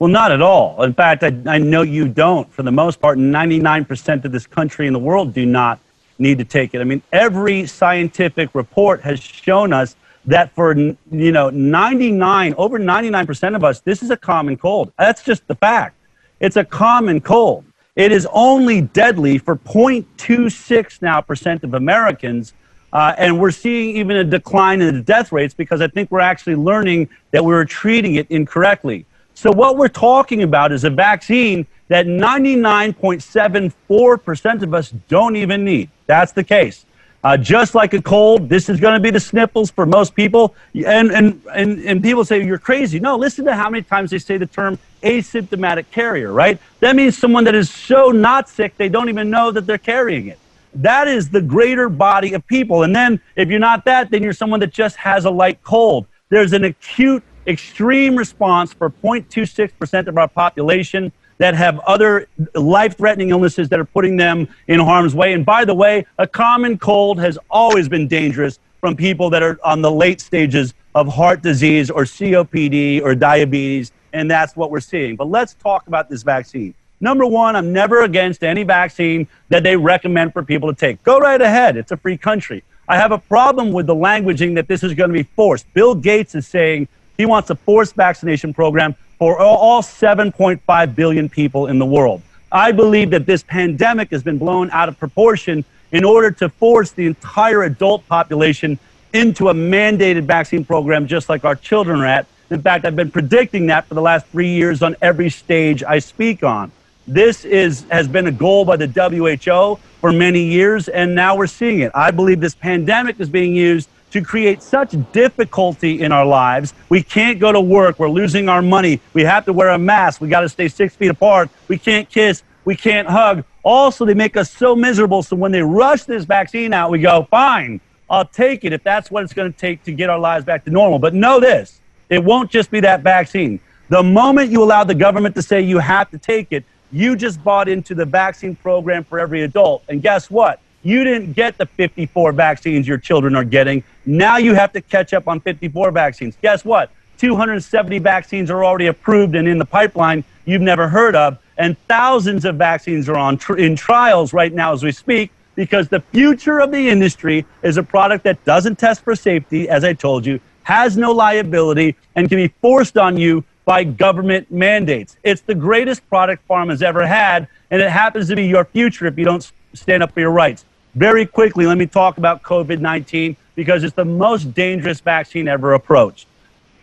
[0.00, 0.82] Well, not at all.
[0.82, 2.50] In fact, I, I know you don't.
[2.50, 5.78] For the most part, 99% of this country and the world do not
[6.18, 6.80] need to take it.
[6.80, 13.56] I mean, every scientific report has shown us that for you know 99 over 99%
[13.56, 15.96] of us this is a common cold that's just the fact
[16.40, 17.64] it's a common cold
[17.96, 22.52] it is only deadly for 0.26 now percent of americans
[22.92, 26.20] uh, and we're seeing even a decline in the death rates because i think we're
[26.20, 29.06] actually learning that we we're treating it incorrectly
[29.40, 35.88] so, what we're talking about is a vaccine that 99.74% of us don't even need.
[36.04, 36.84] That's the case.
[37.24, 40.54] Uh, just like a cold, this is going to be the sniffles for most people.
[40.74, 43.00] And, and, and, and people say, you're crazy.
[43.00, 46.60] No, listen to how many times they say the term asymptomatic carrier, right?
[46.80, 50.26] That means someone that is so not sick, they don't even know that they're carrying
[50.26, 50.38] it.
[50.74, 52.82] That is the greater body of people.
[52.82, 56.08] And then if you're not that, then you're someone that just has a light cold.
[56.28, 61.12] There's an acute extreme response for 0.26% of our population.
[61.40, 65.32] that have other life threatening illnesses that are putting them in harm's way.
[65.32, 69.58] And by the way, a common cold has always been dangerous from people that are
[69.64, 73.90] on the late stages of heart disease or COPD or diabetes.
[74.12, 75.16] And that's what we're seeing.
[75.16, 76.74] But let's talk about this vaccine.
[77.00, 81.02] Number one, I'm never against any vaccine that they recommend for people to take.
[81.04, 81.78] Go right ahead.
[81.78, 82.62] It's a free country.
[82.86, 85.72] I have a problem with the languaging that this is going to be forced.
[85.72, 86.88] Bill Gates is saying
[87.20, 92.22] he wants a forced vaccination program for all 7.5 billion people in the world.
[92.50, 96.92] I believe that this pandemic has been blown out of proportion in order to force
[96.92, 98.78] the entire adult population
[99.12, 102.26] into a mandated vaccine program, just like our children are at.
[102.48, 105.98] In fact, I've been predicting that for the last three years on every stage I
[105.98, 106.72] speak on.
[107.06, 111.46] This is, has been a goal by the WHO for many years, and now we're
[111.46, 111.92] seeing it.
[111.94, 116.74] I believe this pandemic is being used to create such difficulty in our lives.
[116.88, 117.98] We can't go to work.
[117.98, 119.00] We're losing our money.
[119.12, 120.20] We have to wear a mask.
[120.20, 121.50] We got to stay six feet apart.
[121.68, 122.42] We can't kiss.
[122.64, 123.44] We can't hug.
[123.62, 125.22] Also, they make us so miserable.
[125.22, 129.10] So when they rush this vaccine out, we go, fine, I'll take it if that's
[129.10, 130.98] what it's going to take to get our lives back to normal.
[130.98, 133.60] But know this it won't just be that vaccine.
[133.88, 137.42] The moment you allow the government to say you have to take it, you just
[137.42, 139.84] bought into the vaccine program for every adult.
[139.88, 140.60] And guess what?
[140.82, 143.84] You didn't get the 54 vaccines your children are getting.
[144.06, 146.36] Now you have to catch up on 54 vaccines.
[146.40, 146.90] Guess what?
[147.18, 151.38] 270 vaccines are already approved and in the pipeline you've never heard of.
[151.58, 155.88] And thousands of vaccines are on tr- in trials right now as we speak because
[155.88, 159.92] the future of the industry is a product that doesn't test for safety, as I
[159.92, 165.16] told you, has no liability, and can be forced on you by government mandates.
[165.22, 169.06] It's the greatest product pharma has ever had, and it happens to be your future
[169.06, 170.64] if you don't stand up for your rights.
[170.94, 175.74] Very quickly, let me talk about COVID 19 because it's the most dangerous vaccine ever
[175.74, 176.26] approached.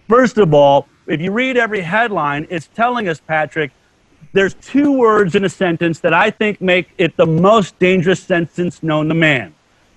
[0.07, 3.71] First of all, if you read every headline, it's telling us, Patrick,
[4.33, 8.83] there's two words in a sentence that I think make it the most dangerous sentence
[8.83, 9.53] known to man.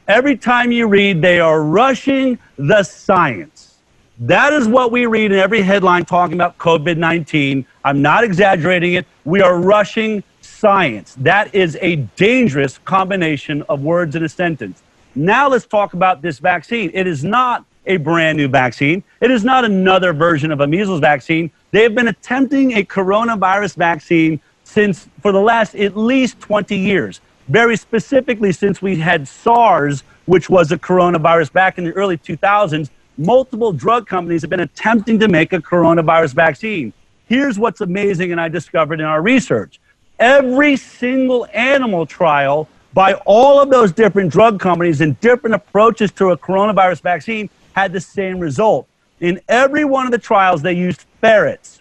[0.08, 3.78] Every time you read, they are rushing the science.
[4.18, 7.64] That is what we read in every headline talking about COVID 19.
[7.84, 9.06] I'm not exaggerating it.
[9.24, 10.24] We are rushing
[10.60, 11.16] science.
[11.18, 14.82] That is a dangerous combination of words in a sentence.
[15.14, 16.90] Now let's talk about this vaccine.
[16.92, 21.00] It is not a brand new vaccine, it is not another version of a measles
[21.00, 21.50] vaccine.
[21.70, 27.20] They have been attempting a coronavirus vaccine since for the last at least 20 years.
[27.48, 32.90] Very specifically, since we had SARS, which was a coronavirus back in the early 2000s
[33.16, 36.92] multiple drug companies have been attempting to make a coronavirus vaccine.
[37.28, 39.78] Here's what's amazing, and I discovered in our research
[40.20, 46.30] every single animal trial by all of those different drug companies and different approaches to
[46.30, 48.86] a coronavirus vaccine had the same result.
[49.20, 51.80] In every one of the trials, they used ferrets.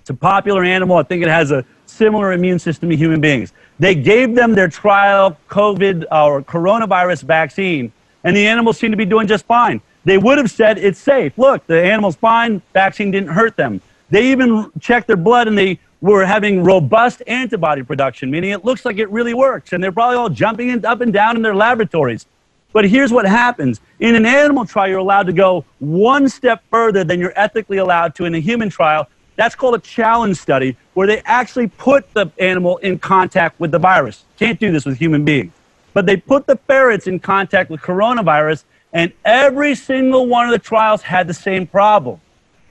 [0.00, 0.96] It's a popular animal.
[0.96, 3.52] I think it has a similar immune system to human beings.
[3.78, 7.92] They gave them their trial COVID or coronavirus vaccine,
[8.24, 9.80] and the animals seemed to be doing just fine.
[10.04, 11.36] They would have said it's safe.
[11.36, 12.62] Look, the animal's fine.
[12.72, 13.80] Vaccine didn't hurt them.
[14.10, 18.84] They even checked their blood and they were having robust antibody production, meaning it looks
[18.84, 19.72] like it really works.
[19.72, 22.26] And they're probably all jumping up and down in their laboratories.
[22.72, 27.04] But here's what happens in an animal trial, you're allowed to go one step further
[27.04, 29.08] than you're ethically allowed to in a human trial.
[29.36, 33.78] That's called a challenge study, where they actually put the animal in contact with the
[33.78, 34.24] virus.
[34.38, 35.52] Can't do this with human beings.
[35.92, 40.58] But they put the ferrets in contact with coronavirus and every single one of the
[40.58, 42.20] trials had the same problem.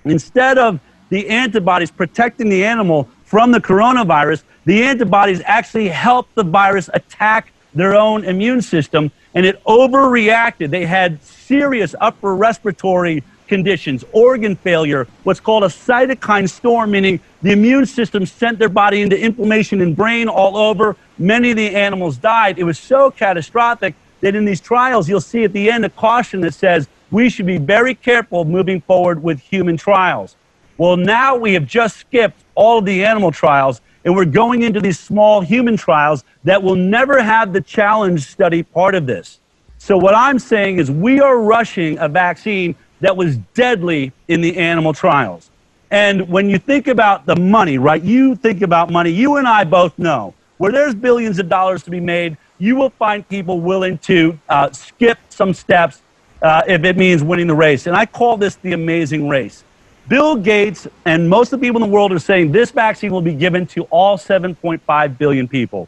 [0.06, 0.80] Instead of
[1.10, 7.54] the antibodies protecting the animal from the coronavirus, the antibodies actually helped the virus attack
[7.76, 10.72] their own immune system and it overreacted.
[10.72, 17.52] They had serious upper respiratory conditions, organ failure, what's called a cytokine storm, meaning the
[17.52, 20.96] immune system sent their body into inflammation and brain all over.
[21.20, 22.58] Many of the animals died.
[22.58, 26.42] It was so catastrophic that in these trials, you'll see at the end a caution
[26.42, 30.36] that says we should be very careful moving forward with human trials.
[30.80, 34.82] Well, now we have just skipped all of the animal trials and we're going into
[34.82, 39.40] these small human trials that will never have the challenge study part of this.
[39.78, 44.58] So, what I'm saying is, we are rushing a vaccine that was deadly in the
[44.58, 45.50] animal trials.
[45.90, 48.04] And when you think about the money, right?
[48.04, 51.90] You think about money, you and I both know where there's billions of dollars to
[51.90, 56.02] be made, you will find people willing to uh, skip some steps
[56.42, 57.88] uh, if it means winning the race.
[57.88, 59.64] And I call this the amazing race.
[60.10, 63.22] Bill Gates and most of the people in the world are saying this vaccine will
[63.22, 65.88] be given to all 7.5 billion people.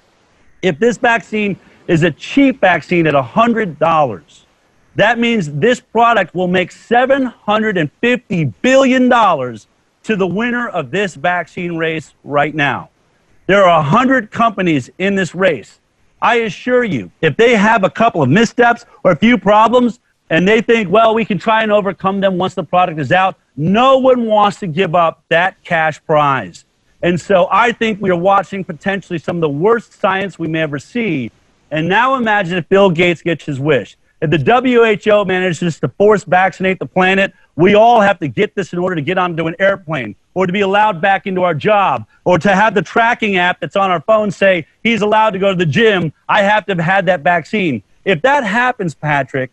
[0.62, 4.42] If this vaccine is a cheap vaccine at $100,
[4.96, 12.14] that means this product will make $750 billion to the winner of this vaccine race
[12.24, 12.92] right now.
[13.48, 15.80] There are 100 companies in this race.
[16.22, 20.00] I assure you, if they have a couple of missteps or a few problems
[20.30, 23.36] and they think, well, we can try and overcome them once the product is out,
[23.56, 26.66] no one wants to give up that cash prize.
[27.04, 30.62] And so I think we are watching potentially some of the worst science we may
[30.62, 31.32] ever see.
[31.72, 33.98] And now imagine if Bill Gates gets his wish.
[34.22, 38.72] If the WHO manages to force vaccinate the planet, we all have to get this
[38.72, 42.06] in order to get onto an airplane or to be allowed back into our job
[42.24, 45.50] or to have the tracking app that's on our phone say he's allowed to go
[45.50, 46.14] to the gym.
[46.30, 47.82] I have to have had that vaccine.
[48.06, 49.52] If that happens, Patrick,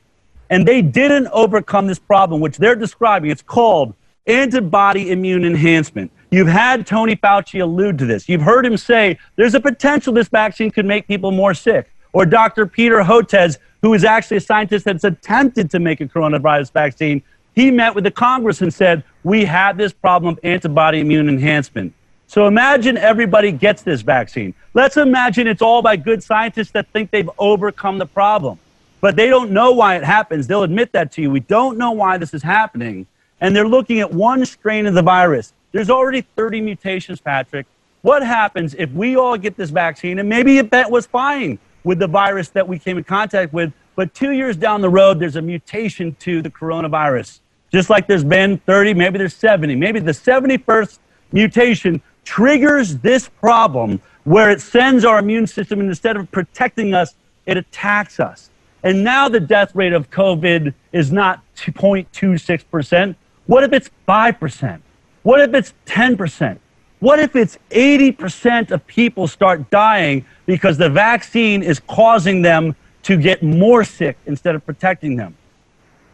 [0.51, 3.95] and they didn't overcome this problem, which they're describing, it's called
[4.27, 6.11] antibody immune enhancement.
[6.31, 8.29] You've had Tony Fauci allude to this.
[8.29, 11.91] You've heard him say there's a potential this vaccine could make people more sick.
[12.13, 12.67] Or Dr.
[12.67, 17.23] Peter Hotez, who is actually a scientist that's attempted to make a coronavirus vaccine,
[17.55, 21.95] he met with the Congress and said, We have this problem of antibody immune enhancement.
[22.27, 24.55] So imagine everybody gets this vaccine.
[24.75, 28.59] Let's imagine it's all by good scientists that think they've overcome the problem.
[29.01, 30.47] But they don't know why it happens.
[30.47, 31.31] They'll admit that to you.
[31.31, 33.07] We don't know why this is happening.
[33.41, 35.53] And they're looking at one strain of the virus.
[35.73, 37.67] There's already 30 mutations, Patrick.
[38.03, 42.07] What happens if we all get this vaccine and maybe it was fine with the
[42.07, 45.43] virus that we came in contact with, but two years down the road, there's a
[45.43, 47.41] mutation to the coronavirus.
[47.71, 49.75] Just like there's been 30, maybe there's 70.
[49.77, 50.99] Maybe the 71st
[51.33, 57.15] mutation triggers this problem where it sends our immune system, and instead of protecting us,
[57.47, 58.48] it attacks us.
[58.83, 63.17] And now the death rate of COVID is not 2.26%.
[63.47, 64.81] What if it's 5%?
[65.23, 66.59] What if it's 10%?
[67.01, 72.75] What if it's 80% of people start dying because the vaccine is causing them
[73.05, 75.37] to get more sick instead of protecting them?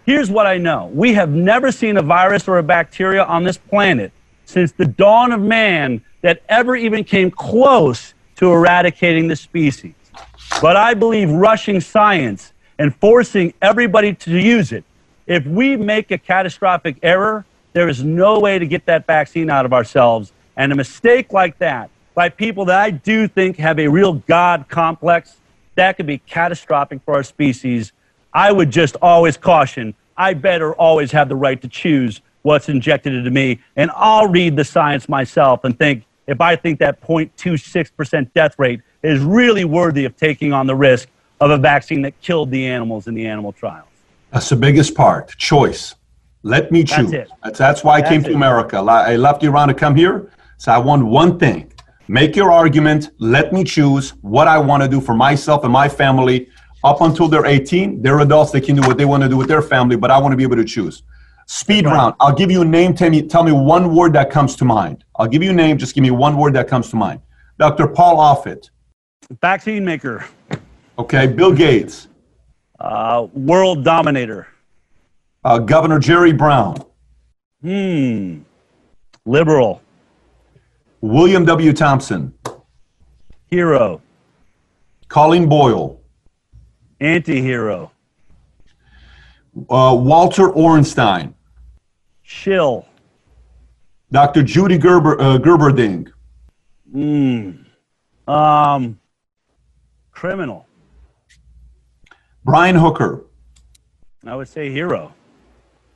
[0.07, 3.57] Here's what I know we have never seen a virus or a bacteria on this
[3.57, 4.13] planet
[4.45, 9.95] since the dawn of man that ever even came close to eradicating the species.
[10.61, 14.85] But I believe rushing science and forcing everybody to use it,
[15.27, 19.65] if we make a catastrophic error, there is no way to get that vaccine out
[19.65, 20.33] of ourselves.
[20.57, 24.67] And a mistake like that by people that I do think have a real God
[24.69, 25.37] complex,
[25.75, 27.93] that could be catastrophic for our species.
[28.33, 33.15] I would just always caution I better always have the right to choose what's injected
[33.15, 33.61] into me.
[33.77, 38.81] And I'll read the science myself and think if I think that 0.26% death rate
[39.03, 41.09] is really worthy of taking on the risk
[41.45, 43.89] of a vaccine that killed the animals in the animal trials.
[44.31, 45.95] That's the biggest part choice.
[46.43, 47.11] Let me choose.
[47.11, 48.29] That's, that's, that's, why I that's came it.
[48.29, 48.77] to America.
[48.77, 50.31] I left Iran to come here.
[50.59, 51.73] So I want one thing
[52.09, 53.11] make your argument.
[53.19, 56.49] Let me choose what I want to do for myself and my family.
[56.83, 58.53] Up until they're 18, they're adults.
[58.53, 60.37] They can do what they want to do with their family, but I want to
[60.37, 61.03] be able to choose.
[61.47, 61.95] Speed right.
[61.95, 62.15] round.
[62.21, 62.95] I'll give you a name.
[62.95, 65.05] Tell me, tell me one word that comes to mind.
[65.17, 65.79] I'll give you a name.
[65.79, 67.21] Just give me one word that comes to mind.
[67.59, 67.87] Dr.
[67.87, 68.71] Paul Offit.
[69.41, 70.27] Vaccine maker.
[70.99, 71.27] Okay.
[71.27, 72.09] Bill Gates.
[72.79, 74.47] Uh, world dominator.
[75.45, 76.77] Uh, Governor Jerry Brown.
[77.63, 78.41] Hmm.
[79.27, 79.81] Liberal.
[81.01, 81.73] William W.
[81.73, 82.33] Thompson.
[83.47, 84.01] Hero.
[85.09, 86.01] Colleen Boyle.
[87.01, 87.91] Anti-hero.
[89.57, 91.35] Uh, Walter Orenstein.
[92.23, 92.87] Shill.
[94.11, 94.43] Dr.
[94.43, 96.09] Judy Gerber, uh, Gerberding.
[96.91, 97.51] Hmm.
[98.31, 98.99] Um,
[100.11, 100.67] criminal.
[102.45, 103.25] Brian Hooker.
[104.27, 105.15] I would say hero.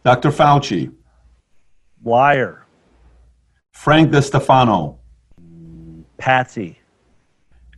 [0.04, 0.30] Dr.
[0.30, 0.92] Fauci.
[2.02, 2.64] Liar.
[3.72, 4.96] Frank DeStefano.
[6.16, 6.78] Patsy.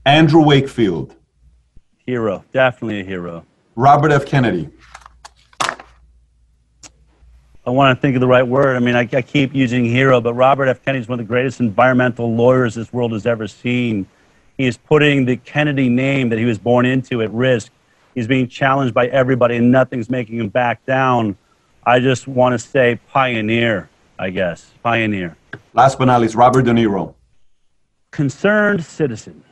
[0.06, 1.16] Andrew Wakefield.
[2.06, 2.44] Hero.
[2.52, 3.44] Definitely a hero.
[3.74, 4.24] Robert F.
[4.24, 4.68] Kennedy.
[7.66, 8.76] I want to think of the right word.
[8.76, 10.82] I mean, I, I keep using hero, but Robert F.
[10.84, 14.06] Kennedy is one of the greatest environmental lawyers this world has ever seen.
[14.56, 17.72] He is putting the Kennedy name that he was born into at risk.
[18.20, 21.38] He's being challenged by everybody, and nothing's making him back down.
[21.86, 23.88] I just want to say pioneer,
[24.18, 24.72] I guess.
[24.82, 25.38] Pioneer.
[25.72, 27.14] Last but not least, Robert De Niro.
[28.10, 29.42] Concerned citizen.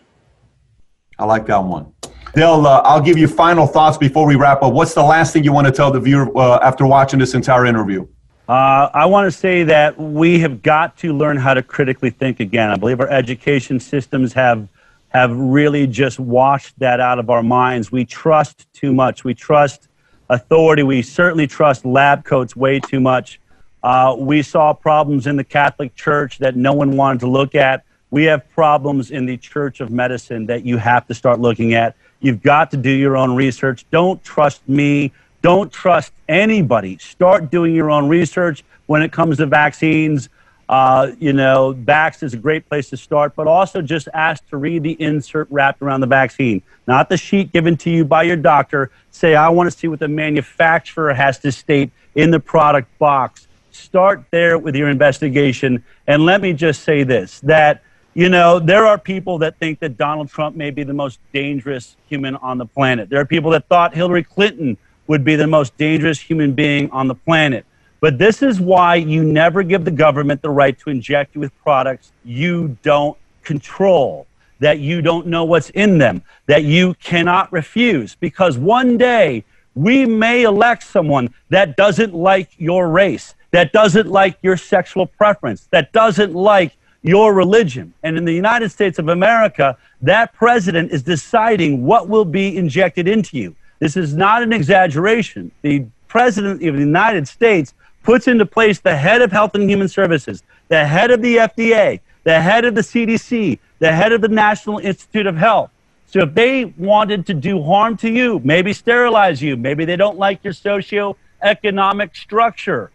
[1.18, 1.94] I like that one.
[2.34, 4.74] Dale, uh, I'll give you final thoughts before we wrap up.
[4.74, 7.64] What's the last thing you want to tell the viewer uh, after watching this entire
[7.64, 8.06] interview?
[8.50, 12.38] Uh, I want to say that we have got to learn how to critically think
[12.40, 12.68] again.
[12.68, 14.68] I believe our education systems have
[15.08, 17.90] have really just washed that out of our minds.
[17.90, 19.24] We trust too much.
[19.24, 19.88] We trust
[20.28, 20.82] authority.
[20.82, 23.40] We certainly trust lab coats way too much.
[23.82, 27.84] Uh, we saw problems in the Catholic Church that no one wanted to look at.
[28.10, 31.94] We have problems in the Church of Medicine that you have to start looking at.
[32.20, 33.86] You've got to do your own research.
[33.90, 35.12] Don't trust me.
[35.42, 36.98] Don't trust anybody.
[36.98, 40.28] Start doing your own research when it comes to vaccines.
[40.68, 44.58] Uh, you know, Vax is a great place to start, but also just ask to
[44.58, 48.36] read the insert wrapped around the vaccine, not the sheet given to you by your
[48.36, 48.90] doctor.
[49.10, 53.48] Say, I want to see what the manufacturer has to state in the product box.
[53.70, 55.82] Start there with your investigation.
[56.06, 57.82] And let me just say this that,
[58.12, 61.96] you know, there are people that think that Donald Trump may be the most dangerous
[62.08, 63.08] human on the planet.
[63.08, 64.76] There are people that thought Hillary Clinton
[65.06, 67.64] would be the most dangerous human being on the planet.
[68.00, 71.58] But this is why you never give the government the right to inject you with
[71.62, 74.26] products you don't control,
[74.60, 78.14] that you don't know what's in them, that you cannot refuse.
[78.14, 79.44] Because one day
[79.74, 85.66] we may elect someone that doesn't like your race, that doesn't like your sexual preference,
[85.70, 87.94] that doesn't like your religion.
[88.02, 93.08] And in the United States of America, that president is deciding what will be injected
[93.08, 93.56] into you.
[93.78, 95.50] This is not an exaggeration.
[95.62, 97.74] The president of the United States
[98.08, 102.00] puts into place the head of Health and Human Services, the head of the FDA,
[102.24, 105.70] the head of the CDC, the head of the National Institute of Health.
[106.06, 110.16] So if they wanted to do harm to you, maybe sterilize you, maybe they don't
[110.16, 112.90] like your socioeconomic structure,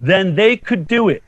[0.00, 1.22] then they could do it.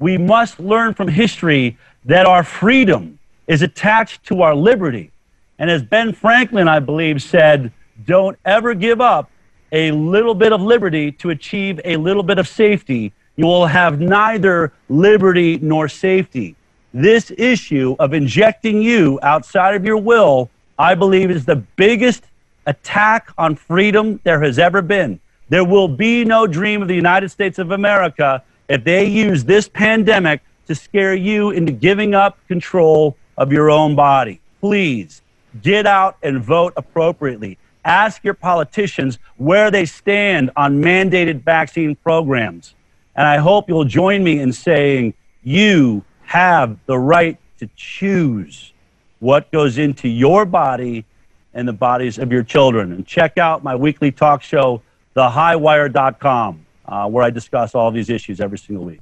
[0.00, 5.12] We must learn from history that our freedom is attached to our liberty.
[5.60, 7.70] And as Ben Franklin, I believe, said,
[8.04, 9.30] don't ever give up
[9.74, 14.00] a little bit of liberty to achieve a little bit of safety, you will have
[14.00, 16.54] neither liberty nor safety.
[16.94, 20.48] This issue of injecting you outside of your will,
[20.78, 22.22] I believe, is the biggest
[22.66, 25.18] attack on freedom there has ever been.
[25.48, 29.68] There will be no dream of the United States of America if they use this
[29.68, 34.40] pandemic to scare you into giving up control of your own body.
[34.60, 35.20] Please
[35.62, 37.58] get out and vote appropriately.
[37.84, 42.74] Ask your politicians where they stand on mandated vaccine programs.
[43.14, 48.72] And I hope you'll join me in saying you have the right to choose
[49.20, 51.04] what goes into your body
[51.52, 52.92] and the bodies of your children.
[52.92, 54.82] And check out my weekly talk show,
[55.14, 59.00] thehighwire.com, uh, where I discuss all these issues every single week.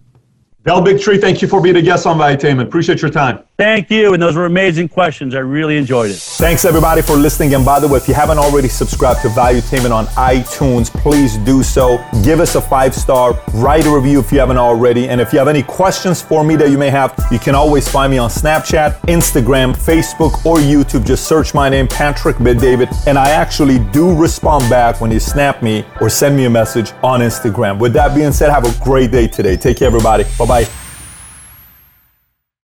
[0.64, 2.62] Del Bigtree, thank you for being a guest on Valuetainment.
[2.62, 3.40] Appreciate your time.
[3.59, 4.14] Thank you.
[4.14, 5.34] And those were amazing questions.
[5.34, 6.16] I really enjoyed it.
[6.16, 7.55] Thanks, everybody, for listening.
[7.55, 11.64] And by the way, if you haven't already subscribed to Valuetainment on iTunes, please do
[11.64, 12.05] so.
[12.24, 15.09] Give us a five star, write a review if you haven't already.
[15.09, 17.89] And if you have any questions for me that you may have, you can always
[17.89, 21.05] find me on Snapchat, Instagram, Facebook, or YouTube.
[21.05, 22.89] Just search my name, Patrick Bet-David.
[23.06, 26.93] And I actually do respond back when you snap me or send me a message
[27.02, 27.78] on Instagram.
[27.78, 29.56] With that being said, have a great day today.
[29.56, 30.24] Take care, everybody.
[30.39, 30.81] Bye Bye bye.